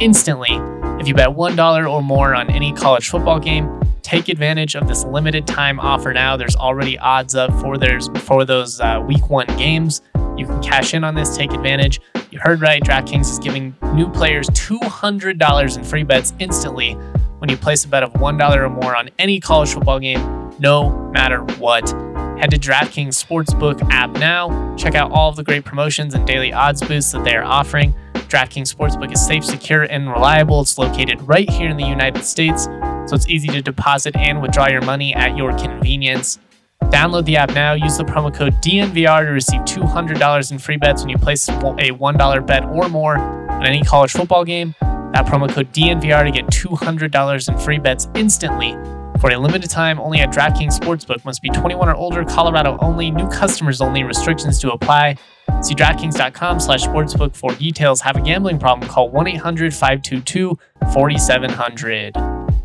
instantly 0.00 0.50
if 0.98 1.06
you 1.06 1.14
bet 1.14 1.28
$1 1.28 1.88
or 1.88 2.02
more 2.02 2.34
on 2.34 2.50
any 2.50 2.72
college 2.72 3.10
football 3.10 3.38
game 3.38 3.80
take 4.02 4.28
advantage 4.28 4.74
of 4.74 4.88
this 4.88 5.04
limited 5.04 5.46
time 5.46 5.78
offer 5.78 6.12
now. 6.12 6.36
There's 6.36 6.56
already 6.56 6.98
odds 6.98 7.36
up 7.36 7.52
for 7.60 7.76
for 8.22 8.44
those 8.44 8.80
uh, 8.80 9.04
week 9.06 9.28
one 9.30 9.46
games. 9.58 10.00
You 10.36 10.46
can 10.46 10.60
cash 10.60 10.94
in 10.94 11.04
on 11.04 11.14
this, 11.14 11.36
take 11.36 11.52
advantage. 11.52 12.00
You 12.30 12.40
heard 12.40 12.60
right. 12.60 12.82
DraftKings 12.82 13.30
is 13.30 13.38
giving 13.38 13.76
new 13.94 14.10
players 14.10 14.48
$200 14.48 15.76
in 15.76 15.84
free 15.84 16.02
bets 16.02 16.32
instantly 16.38 16.94
when 17.38 17.50
you 17.50 17.56
place 17.56 17.84
a 17.84 17.88
bet 17.88 18.02
of 18.02 18.14
$1 18.14 18.56
or 18.56 18.68
more 18.70 18.96
on 18.96 19.10
any 19.18 19.38
college 19.38 19.74
football 19.74 20.00
game, 20.00 20.50
no 20.58 20.90
matter 21.12 21.42
what. 21.58 22.07
Head 22.38 22.50
to 22.52 22.58
DraftKings 22.58 23.22
Sportsbook 23.22 23.88
app 23.90 24.10
now. 24.12 24.76
Check 24.76 24.94
out 24.94 25.10
all 25.10 25.28
of 25.28 25.36
the 25.36 25.42
great 25.42 25.64
promotions 25.64 26.14
and 26.14 26.26
daily 26.26 26.52
odds 26.52 26.80
boosts 26.82 27.12
that 27.12 27.24
they 27.24 27.34
are 27.34 27.44
offering. 27.44 27.94
DraftKings 28.14 28.72
Sportsbook 28.72 29.12
is 29.12 29.24
safe, 29.24 29.44
secure, 29.44 29.82
and 29.84 30.08
reliable. 30.08 30.60
It's 30.60 30.78
located 30.78 31.20
right 31.22 31.50
here 31.50 31.68
in 31.68 31.76
the 31.76 31.86
United 31.86 32.24
States 32.24 32.68
so 33.08 33.16
it's 33.16 33.28
easy 33.28 33.48
to 33.48 33.62
deposit 33.62 34.14
and 34.16 34.42
withdraw 34.42 34.68
your 34.68 34.82
money 34.82 35.14
at 35.14 35.36
your 35.36 35.56
convenience. 35.56 36.38
Download 36.84 37.24
the 37.24 37.36
app 37.36 37.54
now. 37.54 37.72
Use 37.72 37.96
the 37.96 38.04
promo 38.04 38.32
code 38.32 38.54
DNVR 38.62 39.24
to 39.24 39.30
receive 39.30 39.62
$200 39.62 40.52
in 40.52 40.58
free 40.58 40.76
bets 40.76 41.02
when 41.02 41.10
you 41.10 41.18
place 41.18 41.48
a 41.48 41.52
$1 41.52 42.46
bet 42.46 42.64
or 42.66 42.88
more 42.88 43.18
on 43.18 43.66
any 43.66 43.82
college 43.82 44.12
football 44.12 44.44
game. 44.44 44.74
That 44.80 45.26
promo 45.26 45.50
code 45.50 45.72
DNVR 45.72 46.24
to 46.24 46.30
get 46.30 46.46
$200 46.46 47.48
in 47.48 47.58
free 47.58 47.78
bets 47.78 48.08
instantly 48.14 48.76
for 49.20 49.30
a 49.30 49.38
limited 49.38 49.70
time 49.70 49.98
only 49.98 50.20
at 50.20 50.30
DraftKings 50.30 50.78
Sportsbook. 50.78 51.24
Must 51.24 51.42
be 51.42 51.50
21 51.50 51.88
or 51.88 51.94
older, 51.94 52.24
Colorado 52.24 52.78
only, 52.80 53.10
new 53.10 53.28
customers 53.28 53.80
only, 53.80 54.02
restrictions 54.04 54.58
to 54.60 54.72
apply. 54.72 55.16
See 55.62 55.74
DraftKings.com 55.74 56.60
slash 56.60 56.84
sportsbook 56.84 57.34
for 57.34 57.54
details. 57.54 58.00
Have 58.00 58.16
a 58.16 58.20
gambling 58.20 58.58
problem, 58.58 58.88
call 58.88 59.10
1 59.10 59.26
800 59.26 59.74
522 59.74 60.58
4700. 60.92 62.16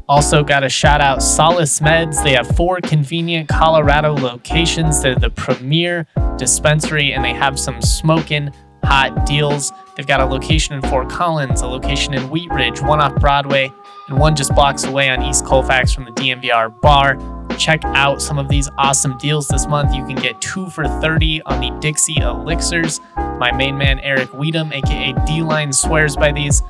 Also, 0.10 0.44
got 0.44 0.64
a 0.64 0.70
shout 0.70 1.02
out 1.02 1.24
Solace 1.24 1.80
Meds. 1.80 2.22
They 2.24 2.34
have 2.34 2.48
four 2.56 2.82
convenient 2.82 3.48
Colorado 3.48 4.14
locations. 4.14 5.02
They're 5.02 5.16
the 5.16 5.30
premier 5.30 6.06
dispensary 6.38 7.14
and 7.14 7.24
they 7.24 7.34
have 7.34 7.58
some 7.58 7.82
smoking 7.82 8.52
hot 8.84 9.26
deals. 9.26 9.72
They've 9.96 10.06
got 10.06 10.20
a 10.20 10.26
location 10.26 10.76
in 10.76 10.82
Fort 10.84 11.10
Collins, 11.10 11.62
a 11.62 11.68
location 11.68 12.14
in 12.14 12.30
Wheat 12.30 12.52
Ridge, 12.52 12.82
one 12.82 13.00
off 13.00 13.16
Broadway, 13.16 13.72
and 14.08 14.18
one 14.18 14.36
just 14.36 14.54
blocks 14.54 14.84
away 14.84 15.10
on 15.10 15.22
East 15.24 15.46
Colfax 15.46 15.94
from 15.94 16.06
the 16.06 16.12
DNVR 16.12 16.80
bar. 16.82 17.18
Check 17.58 17.82
out 17.86 18.22
some 18.22 18.40
of 18.40 18.48
these 18.48 18.70
awesome 18.78 19.18
deals 19.18 19.48
this 19.48 19.68
month. 19.68 19.94
You 19.94 20.06
can 20.06 20.16
get 20.16 20.40
two 20.42 20.70
for 20.70 20.88
30 20.88 21.42
on 21.44 21.60
the 21.62 21.70
Dixie 21.80 22.18
Elixirs. 22.18 23.00
My 23.16 23.52
main 23.52 23.78
man, 23.78 24.00
Eric 24.00 24.30
Weedham, 24.30 24.74
aka 24.74 25.14
D 25.26 25.42
Line, 25.42 25.72
swears 25.72 26.16
by 26.16 26.32
these. 26.32 26.64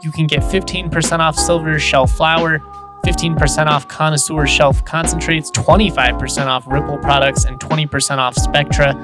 You 0.00 0.10
can 0.10 0.26
get 0.26 0.40
15% 0.40 1.18
off 1.18 1.36
Silver 1.36 1.78
Shelf 1.78 2.12
Flower, 2.12 2.58
15% 3.04 3.66
off 3.66 3.86
Connoisseur 3.86 4.46
Shelf 4.46 4.84
Concentrates, 4.84 5.50
25% 5.50 6.46
off 6.46 6.66
Ripple 6.66 6.98
products, 6.98 7.44
and 7.44 7.60
20% 7.60 8.18
off 8.18 8.34
Spectra. 8.34 8.94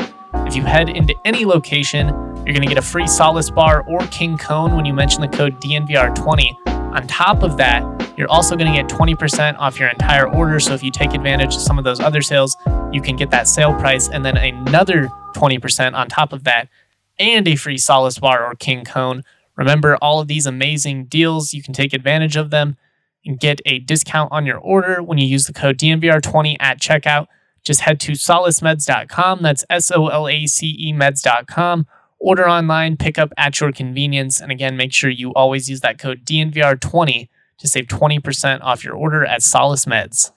If 0.46 0.56
you 0.56 0.62
head 0.62 0.88
into 0.88 1.14
any 1.24 1.44
location, 1.44 2.08
you're 2.08 2.54
going 2.54 2.62
to 2.62 2.68
get 2.68 2.78
a 2.78 2.82
free 2.82 3.06
Solace 3.06 3.50
bar 3.50 3.82
or 3.86 4.00
King 4.06 4.38
Cone 4.38 4.74
when 4.74 4.84
you 4.84 4.94
mention 4.94 5.20
the 5.20 5.28
code 5.28 5.60
DNVR20. 5.60 6.75
On 6.96 7.06
top 7.06 7.42
of 7.42 7.58
that, 7.58 7.82
you're 8.16 8.30
also 8.30 8.56
going 8.56 8.72
to 8.72 8.76
get 8.76 8.88
20% 8.88 9.58
off 9.58 9.78
your 9.78 9.90
entire 9.90 10.26
order. 10.26 10.58
So 10.58 10.72
if 10.72 10.82
you 10.82 10.90
take 10.90 11.12
advantage 11.12 11.54
of 11.54 11.60
some 11.60 11.76
of 11.76 11.84
those 11.84 12.00
other 12.00 12.22
sales, 12.22 12.56
you 12.90 13.02
can 13.02 13.16
get 13.16 13.30
that 13.32 13.46
sale 13.46 13.74
price 13.74 14.08
and 14.08 14.24
then 14.24 14.38
another 14.38 15.08
20% 15.34 15.92
on 15.92 16.08
top 16.08 16.32
of 16.32 16.44
that 16.44 16.70
and 17.18 17.46
a 17.46 17.54
free 17.54 17.76
Solace 17.76 18.18
bar 18.18 18.46
or 18.46 18.54
King 18.54 18.82
Cone. 18.82 19.24
Remember 19.56 19.96
all 19.96 20.20
of 20.20 20.28
these 20.28 20.46
amazing 20.46 21.04
deals, 21.04 21.52
you 21.52 21.62
can 21.62 21.74
take 21.74 21.92
advantage 21.92 22.34
of 22.34 22.48
them 22.48 22.78
and 23.26 23.38
get 23.38 23.60
a 23.66 23.78
discount 23.80 24.32
on 24.32 24.46
your 24.46 24.58
order 24.58 25.02
when 25.02 25.18
you 25.18 25.26
use 25.26 25.44
the 25.44 25.52
code 25.52 25.76
DNVR20 25.76 26.56
at 26.60 26.80
checkout. 26.80 27.26
Just 27.62 27.80
head 27.80 28.00
to 28.00 28.12
solacemeds.com. 28.12 29.42
That's 29.42 29.66
S 29.68 29.90
O 29.90 30.06
L 30.06 30.28
A 30.28 30.46
C 30.46 30.74
E 30.78 30.94
meds.com. 30.94 31.86
Order 32.18 32.48
online, 32.48 32.96
pick 32.96 33.18
up 33.18 33.32
at 33.36 33.60
your 33.60 33.72
convenience. 33.72 34.40
And 34.40 34.50
again, 34.50 34.76
make 34.76 34.92
sure 34.92 35.10
you 35.10 35.32
always 35.34 35.68
use 35.68 35.80
that 35.80 35.98
code 35.98 36.24
DNVR20 36.24 37.28
to 37.58 37.68
save 37.68 37.86
20% 37.86 38.60
off 38.62 38.84
your 38.84 38.94
order 38.94 39.24
at 39.24 39.42
Solace 39.42 39.84
Meds. 39.84 40.32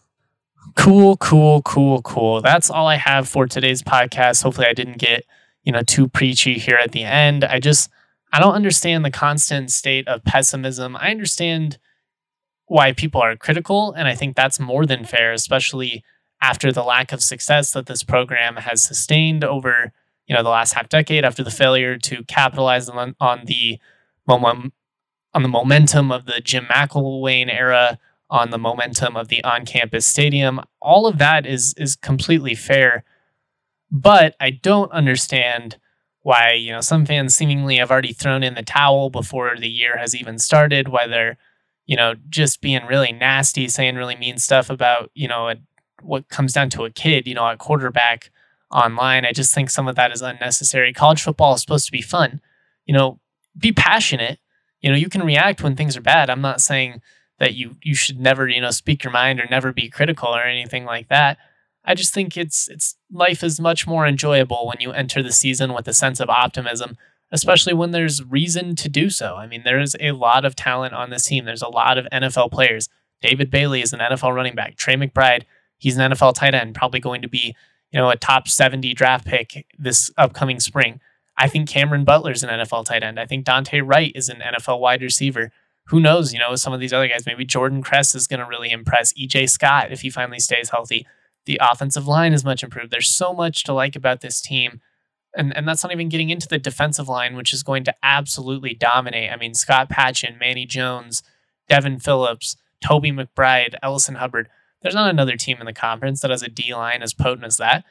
Cool, 0.76 1.18
cool, 1.18 1.62
cool, 1.62 2.02
cool. 2.02 2.42
That's 2.42 2.70
all 2.70 2.88
I 2.88 2.96
have 2.96 3.28
for 3.28 3.48
today's 3.48 3.82
podcast. 3.82 4.44
Hopefully, 4.44 4.68
I 4.68 4.74
didn't 4.74 4.98
get, 4.98 5.26
you 5.64 5.72
know, 5.72 5.82
too 5.82 6.08
preachy 6.08 6.56
here 6.56 6.76
at 6.76 6.92
the 6.92 7.04
end. 7.04 7.44
I 7.44 7.60
just, 7.60 7.90
I 8.32 8.40
don't 8.40 8.54
understand 8.54 9.04
the 9.04 9.12
constant 9.12 9.72
state 9.72 10.08
of 10.08 10.24
pessimism. 10.24 10.96
I 10.98 11.12
understand 11.12 11.78
why 12.68 12.94
people 12.94 13.22
are 13.22 13.36
critical, 13.36 13.94
and 13.94 14.08
I 14.08 14.16
think 14.16 14.36
that's 14.36 14.60
more 14.60 14.86
than 14.86 15.06
fair, 15.06 15.34
especially 15.34 16.04
after 16.42 16.72
the 16.72 16.84
lack 16.84 17.12
of 17.12 17.24
success 17.24 17.72
that 17.72 17.88
this 17.88 18.04
program 18.04 18.58
has 18.58 18.84
sustained 18.84 19.44
over 19.44 19.92
you 20.30 20.36
know 20.36 20.44
the 20.44 20.50
last 20.50 20.74
half 20.74 20.88
decade 20.88 21.26
after 21.26 21.44
the 21.44 21.52
failure 21.52 21.98
to 21.98 22.24
capitalize 22.26 22.88
on, 22.88 23.16
on 23.20 23.46
the 23.46 23.80
on 24.28 25.42
the 25.42 25.48
momentum 25.48 26.12
of 26.12 26.26
the 26.26 26.40
Jim 26.40 26.66
McElwain 26.66 27.52
era, 27.52 27.98
on 28.30 28.52
the 28.52 28.60
momentum 28.60 29.18
of 29.18 29.28
the 29.28 29.44
on-campus 29.44 30.06
stadium. 30.06 30.62
All 30.80 31.08
of 31.08 31.18
that 31.18 31.48
is 31.48 31.74
is 31.78 31.96
completely 31.96 32.54
fair, 32.54 33.04
but 33.92 34.36
I 34.40 34.52
don't 34.52 34.92
understand 34.92 35.78
why 36.22 36.52
you 36.54 36.72
know 36.72 36.82
some 36.82 37.08
fans 37.08 37.36
seemingly 37.36 37.78
have 37.78 37.90
already 37.90 38.14
thrown 38.14 38.44
in 38.44 38.54
the 38.54 38.62
towel 38.62 39.10
before 39.10 39.58
the 39.58 39.70
year 39.70 39.98
has 39.98 40.16
even 40.16 40.38
started. 40.38 40.90
Why 40.90 41.08
they're 41.08 41.38
you 41.88 41.96
know 41.98 42.14
just 42.30 42.62
being 42.62 42.86
really 42.86 43.12
nasty, 43.12 43.68
saying 43.68 43.96
really 43.96 44.16
mean 44.16 44.38
stuff 44.38 44.70
about 44.70 45.10
you 45.16 45.28
know 45.28 45.50
a, 45.50 45.56
what 46.04 46.30
comes 46.30 46.54
down 46.54 46.70
to 46.70 46.86
a 46.86 46.92
kid, 46.92 47.26
you 47.26 47.34
know, 47.34 47.50
a 47.50 47.58
quarterback 47.58 48.30
online. 48.72 49.26
I 49.26 49.32
just 49.32 49.54
think 49.54 49.70
some 49.70 49.88
of 49.88 49.96
that 49.96 50.12
is 50.12 50.22
unnecessary. 50.22 50.94
College 50.94 51.22
football 51.22 51.54
is 51.54 51.62
supposed 51.62 51.86
to 51.86 51.92
be 51.92 52.02
fun. 52.02 52.42
You 52.86 52.94
know, 52.94 53.20
be 53.58 53.72
passionate. 53.72 54.40
You 54.82 54.90
know, 54.90 54.98
you 54.98 55.10
can 55.10 55.24
react 55.24 55.64
when 55.64 55.76
things 55.76 55.98
are 55.98 56.02
bad. 56.02 56.30
I'm 56.30 56.42
not 56.42 56.62
saying 56.62 57.02
that 57.40 57.56
you 57.56 57.78
you 57.82 57.96
should 57.96 58.20
never, 58.20 58.48
you 58.48 58.62
know, 58.62 58.72
speak 58.72 59.04
your 59.04 59.14
mind 59.14 59.40
or 59.40 59.48
never 59.50 59.72
be 59.72 59.90
critical 59.90 60.30
or 60.30 60.44
anything 60.44 60.86
like 60.86 61.10
that. 61.10 61.38
I 61.84 61.96
just 61.96 62.14
think 62.14 62.38
it's 62.38 62.68
it's 62.70 62.96
life 63.12 63.44
is 63.44 63.60
much 63.60 63.88
more 63.88 64.06
enjoyable 64.06 64.68
when 64.68 64.78
you 64.80 64.92
enter 64.92 65.24
the 65.24 65.32
season 65.32 65.74
with 65.74 65.88
a 65.88 65.94
sense 65.94 66.20
of 66.20 66.30
optimism, 66.30 66.98
especially 67.32 67.74
when 67.74 67.92
there's 67.92 68.24
reason 68.24 68.76
to 68.76 68.90
do 68.90 69.10
so. 69.10 69.36
I 69.36 69.48
mean, 69.48 69.64
there 69.64 69.80
is 69.80 69.96
a 70.00 70.12
lot 70.12 70.46
of 70.46 70.56
talent 70.56 70.94
on 70.94 71.10
this 71.10 71.24
team. 71.24 71.46
There's 71.46 71.62
a 71.62 71.70
lot 71.70 71.98
of 71.98 72.08
NFL 72.12 72.52
players. 72.52 72.90
David 73.22 73.50
Bailey 73.50 73.82
is 73.82 73.94
an 73.94 74.00
NFL 74.00 74.36
running 74.36 74.56
back. 74.56 74.76
Trey 74.76 74.96
McBride, 74.96 75.44
he's 75.78 75.98
an 75.98 76.12
NFL 76.12 76.36
tight 76.36 76.54
end, 76.54 76.76
probably 76.76 77.00
going 77.00 77.22
to 77.22 77.28
be 77.28 77.56
you 77.92 78.00
know, 78.00 78.10
a 78.10 78.16
top 78.16 78.48
70 78.48 78.94
draft 78.94 79.26
pick 79.26 79.66
this 79.78 80.12
upcoming 80.18 80.60
spring. 80.60 81.00
I 81.38 81.48
think 81.48 81.70
Cameron 81.70 82.04
Butler's 82.04 82.44
an 82.44 82.50
NFL 82.50 82.86
tight 82.86 83.04
end. 83.04 83.20
I 83.20 83.26
think 83.26 83.46
Dante 83.46 83.80
Wright 83.80 84.12
is 84.14 84.30
an 84.30 84.42
NFL 84.42 84.80
wide 84.80 85.02
receiver. 85.02 85.52
Who 85.86 86.00
knows, 86.00 86.34
you 86.34 86.40
know, 86.40 86.56
some 86.56 86.74
of 86.74 86.80
these 86.80 86.94
other 86.94 87.08
guys, 87.08 87.26
maybe 87.26 87.46
Jordan 87.46 87.82
Kress 87.82 88.14
is 88.14 88.28
going 88.28 88.42
to 88.42 88.46
really 88.46 88.72
impress. 88.72 89.14
EJ 89.14 89.50
Scott, 89.50 89.92
if 89.92 90.02
he 90.02 90.10
finally 90.10 90.40
stays 90.40 90.70
healthy. 90.70 91.08
The 91.46 91.60
offensive 91.62 92.08
line 92.08 92.34
is 92.34 92.44
much 92.44 92.62
improved. 92.62 92.92
There's 92.92 93.10
so 93.10 93.34
much 93.34 93.64
to 93.64 93.74
like 93.74 93.96
about 93.96 94.22
this 94.22 94.42
team. 94.42 94.82
And, 95.36 95.56
and 95.56 95.68
that's 95.68 95.84
not 95.84 95.94
even 95.94 96.10
getting 96.10 96.30
into 96.30 96.48
the 96.48 96.60
defensive 96.60 97.08
line, 97.08 97.36
which 97.36 97.54
is 97.54 97.64
going 97.64 97.86
to 97.86 97.96
absolutely 98.04 98.74
dominate. 98.74 99.32
I 99.32 99.38
mean, 99.38 99.54
Scott 99.54 99.90
Patchan, 99.90 100.40
Manny 100.40 100.66
Jones, 100.66 101.24
Devin 101.70 102.00
Phillips, 102.00 102.58
Toby 102.84 103.12
McBride, 103.12 103.76
Ellison 103.82 104.16
Hubbard 104.16 104.50
there's 104.82 104.96
not 104.96 105.10
another 105.10 105.36
team 105.36 105.58
in 105.60 105.66
the 105.66 105.74
conference 105.74 106.22
that 106.22 106.32
has 106.32 106.44
a 106.44 106.50
D 106.50 106.74
line 106.74 107.02
as 107.02 107.14
potent 107.14 107.46
as 107.46 107.58
that. 107.58 107.84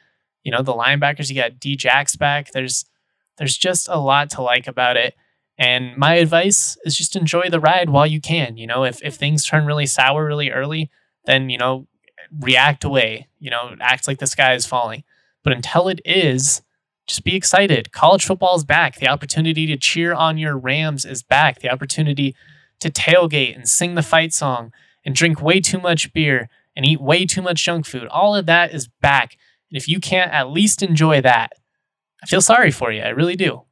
You 0.43 0.51
know, 0.51 0.61
the 0.61 0.73
linebackers, 0.73 1.29
you 1.29 1.35
got 1.35 1.59
D 1.59 1.75
Jacks 1.75 2.15
back. 2.15 2.51
There's 2.51 2.85
there's 3.37 3.57
just 3.57 3.87
a 3.87 3.99
lot 3.99 4.29
to 4.31 4.41
like 4.41 4.67
about 4.67 4.97
it. 4.97 5.15
And 5.57 5.95
my 5.97 6.15
advice 6.15 6.77
is 6.85 6.95
just 6.95 7.15
enjoy 7.15 7.49
the 7.49 7.59
ride 7.59 7.89
while 7.89 8.07
you 8.07 8.21
can. 8.21 8.57
You 8.57 8.67
know, 8.67 8.83
if 8.83 9.03
if 9.03 9.15
things 9.15 9.45
turn 9.45 9.65
really 9.65 9.85
sour 9.85 10.25
really 10.25 10.49
early, 10.49 10.89
then 11.25 11.49
you 11.49 11.57
know, 11.57 11.87
react 12.39 12.83
away. 12.83 13.27
You 13.39 13.51
know, 13.51 13.75
act 13.79 14.07
like 14.07 14.19
the 14.19 14.27
sky 14.27 14.53
is 14.53 14.65
falling. 14.65 15.03
But 15.43 15.53
until 15.53 15.87
it 15.87 16.01
is, 16.05 16.61
just 17.07 17.23
be 17.23 17.35
excited. 17.35 17.91
College 17.91 18.25
football 18.25 18.55
is 18.55 18.63
back. 18.63 18.95
The 18.95 19.07
opportunity 19.07 19.65
to 19.67 19.77
cheer 19.77 20.13
on 20.13 20.37
your 20.37 20.57
Rams 20.57 21.05
is 21.05 21.23
back. 21.23 21.59
The 21.59 21.71
opportunity 21.71 22.35
to 22.79 22.89
tailgate 22.89 23.55
and 23.55 23.67
sing 23.67 23.95
the 23.95 24.01
fight 24.01 24.33
song 24.33 24.71
and 25.03 25.15
drink 25.15 25.41
way 25.41 25.59
too 25.59 25.79
much 25.79 26.13
beer 26.13 26.49
and 26.79 26.87
eat 26.87 27.01
way 27.01 27.25
too 27.25 27.41
much 27.41 27.61
junk 27.61 27.85
food. 27.85 28.07
All 28.07 28.37
of 28.37 28.45
that 28.45 28.73
is 28.73 28.87
back. 29.01 29.35
And 29.69 29.75
if 29.75 29.89
you 29.89 29.99
can't 29.99 30.31
at 30.31 30.49
least 30.49 30.81
enjoy 30.81 31.19
that, 31.19 31.51
I 32.23 32.25
feel 32.25 32.39
sorry 32.39 32.71
for 32.71 32.89
you. 32.89 33.01
I 33.01 33.09
really 33.09 33.35
do. 33.35 33.63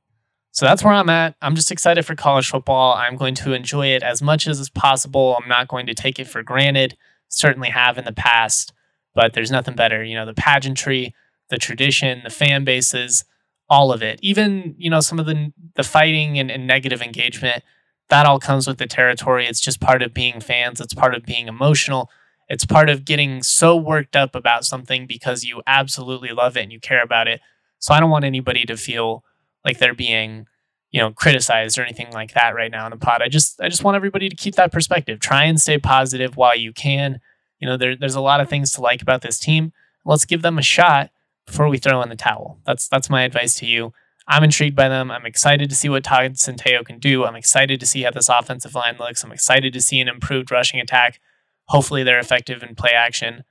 So 0.52 0.66
that's 0.66 0.84
where 0.84 0.94
I'm 0.94 1.08
at. 1.08 1.34
I'm 1.42 1.56
just 1.56 1.72
excited 1.72 2.06
for 2.06 2.16
college 2.16 2.50
football. 2.50 2.96
I'm 2.96 3.16
going 3.16 3.34
to 3.36 3.54
enjoy 3.54 3.88
it 3.88 4.04
as 4.04 4.22
much 4.22 4.46
as 4.46 4.60
is 4.60 4.70
possible. 4.70 5.38
I'm 5.42 5.48
not 5.48 5.70
going 5.70 5.86
to 5.86 5.94
take 5.94 6.20
it 6.20 6.28
for 6.28 6.44
granted. 6.44 6.98
Certainly 7.30 7.70
have 7.70 7.98
in 7.98 8.04
the 8.04 8.12
past, 8.12 8.74
but 9.16 9.32
there's 9.32 9.52
nothing 9.52 9.76
better. 9.76 10.04
You 10.04 10.16
know, 10.16 10.26
the 10.26 10.34
pageantry, 10.34 11.16
the 11.50 11.58
tradition, 11.58 12.20
the 12.26 12.30
fan 12.30 12.66
bases, 12.66 13.24
all 13.70 13.94
of 13.94 14.04
it. 14.04 14.20
Even, 14.22 14.76
you 14.78 14.90
know, 14.90 15.00
some 15.00 15.18
of 15.18 15.28
the 15.28 15.54
the 15.76 15.84
fighting 15.84 16.38
and, 16.40 16.52
and 16.52 16.68
negative 16.68 17.02
engagement, 17.02 17.64
that 18.10 18.26
all 18.26 18.40
comes 18.40 18.68
with 18.68 18.80
the 18.80 18.88
territory. 18.88 19.48
It's 19.48 19.62
just 19.62 19.80
part 19.80 20.02
of 20.02 20.14
being 20.14 20.42
fans. 20.42 20.82
It's 20.82 20.94
part 20.94 21.16
of 21.16 21.24
being 21.24 21.48
emotional. 21.48 22.10
It's 22.50 22.66
part 22.66 22.90
of 22.90 23.06
getting 23.06 23.44
so 23.44 23.76
worked 23.76 24.16
up 24.16 24.36
about 24.36 24.66
something 24.66 25.06
because 25.06 25.44
you 25.44 25.62
absolutely 25.68 26.30
love 26.30 26.56
it 26.56 26.64
and 26.64 26.72
you 26.72 26.80
care 26.80 27.04
about 27.04 27.28
it. 27.28 27.42
So 27.80 27.94
I 27.94 28.00
don't 28.00 28.10
want 28.10 28.26
anybody 28.26 28.64
to 28.66 28.78
feel 28.78 29.24
like 29.66 29.80
they're 29.80 29.94
being, 29.94 30.46
you 30.92 31.02
know, 31.02 31.12
criticized 31.12 31.78
or 31.78 31.84
anything 31.84 32.12
like 32.12 32.34
that 32.34 32.56
right 32.56 32.72
now 32.72 32.86
in 32.86 32.92
the 32.92 32.98
pod. 32.98 33.22
I 33.22 33.28
just 33.28 33.62
I 33.62 33.70
just 33.70 33.84
want 33.84 33.96
everybody 33.96 34.30
to 34.30 34.36
keep 34.36 34.56
that 34.56 34.72
perspective. 34.72 35.20
Try 35.20 35.44
and 35.44 35.60
stay 35.60 35.78
positive 35.78 36.38
while 36.38 36.56
you 36.56 36.72
can. 36.72 37.20
You 37.60 37.68
know, 37.68 37.78
there, 37.78 37.96
there's 37.96 38.16
a 38.16 38.22
lot 38.22 38.40
of 38.40 38.50
things 38.50 38.72
to 38.74 38.82
like 38.82 39.02
about 39.02 39.22
this 39.22 39.40
team. 39.40 39.74
Let's 40.06 40.26
give 40.26 40.42
them 40.42 40.58
a 40.58 40.62
shot 40.62 41.10
before 41.46 41.68
we 41.68 41.78
throw 41.78 42.02
in 42.02 42.10
the 42.10 42.16
towel. 42.16 42.60
That's 42.66 42.88
that's 42.88 43.10
my 43.10 43.24
advice 43.24 43.56
to 43.60 43.66
you. 43.66 43.94
I'm 44.28 44.44
intrigued 44.44 44.76
by 44.76 44.90
them. 44.90 45.10
I'm 45.10 45.26
excited 45.26 45.70
to 45.70 45.76
see 45.76 45.88
what 45.88 46.04
Todd 46.04 46.34
Centeio 46.34 46.86
can 46.86 47.00
do. 47.00 47.26
I'm 47.26 47.36
excited 47.36 47.80
to 47.80 47.86
see 47.86 48.04
how 48.04 48.12
this 48.12 48.28
offensive 48.30 48.76
line 48.76 48.98
looks. 49.00 49.24
I'm 49.24 49.32
excited 49.32 49.72
to 49.74 49.82
see 49.82 50.02
an 50.02 50.10
improved 50.10 50.52
rushing 50.52 50.82
attack. 50.82 51.20
Hopefully, 51.68 52.04
they're 52.04 52.20
effective 52.20 52.64
in 52.64 52.76
play 52.76 52.92
action. 52.92 53.44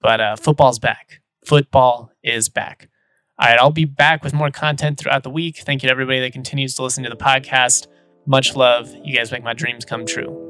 But 0.00 0.20
uh, 0.20 0.36
football's 0.36 0.78
back. 0.78 1.20
Football 1.44 2.10
is 2.22 2.48
back. 2.48 2.88
All 3.38 3.48
right, 3.48 3.58
I'll 3.58 3.70
be 3.70 3.86
back 3.86 4.22
with 4.22 4.34
more 4.34 4.50
content 4.50 4.98
throughout 4.98 5.22
the 5.22 5.30
week. 5.30 5.58
Thank 5.58 5.82
you 5.82 5.88
to 5.88 5.92
everybody 5.92 6.20
that 6.20 6.32
continues 6.32 6.74
to 6.74 6.82
listen 6.82 7.04
to 7.04 7.10
the 7.10 7.16
podcast. 7.16 7.86
Much 8.26 8.54
love. 8.54 8.94
You 9.02 9.16
guys 9.16 9.32
make 9.32 9.42
my 9.42 9.54
dreams 9.54 9.84
come 9.84 10.04
true. 10.04 10.49